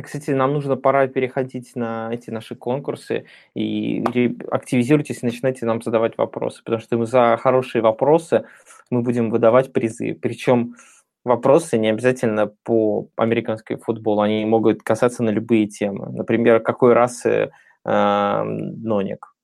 [0.01, 4.03] Кстати, нам нужно пора переходить на эти наши конкурсы и
[4.49, 8.45] активизируйтесь и начинайте нам задавать вопросы, потому что мы за хорошие вопросы
[8.89, 10.15] мы будем выдавать призы.
[10.19, 10.75] Причем
[11.23, 16.09] вопросы не обязательно по американскому футболу, они могут касаться на любые темы.
[16.11, 17.51] Например, какой расы
[17.85, 19.35] э, Ноник?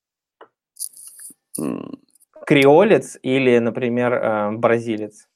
[2.47, 5.28] Креолец или, например, э, бразилец?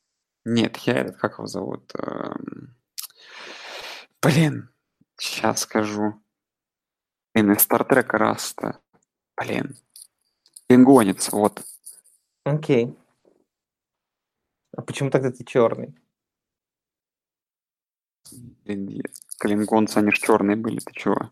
[0.45, 1.91] Нет, я этот, как его зовут?
[1.95, 2.75] Эм,
[4.21, 4.72] блин,
[5.17, 6.21] Сейчас скажу.
[7.33, 8.79] Блин, из Стартрека Раста.
[9.37, 9.75] Блин.
[10.67, 11.63] Пингонец, вот.
[12.43, 12.95] Окей.
[14.75, 15.95] А почему тогда ты черный?
[18.65, 19.03] Блин,
[19.39, 21.31] клингонцы, они же черные были, ты чего?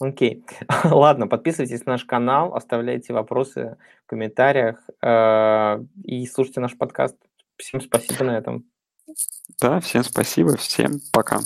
[0.00, 0.44] Окей.
[0.84, 7.16] Ладно, подписывайтесь на наш канал, оставляйте вопросы в комментариях э, и слушайте наш подкаст.
[7.56, 8.64] Всем спасибо на этом.
[9.60, 11.40] Да, всем спасибо, всем пока.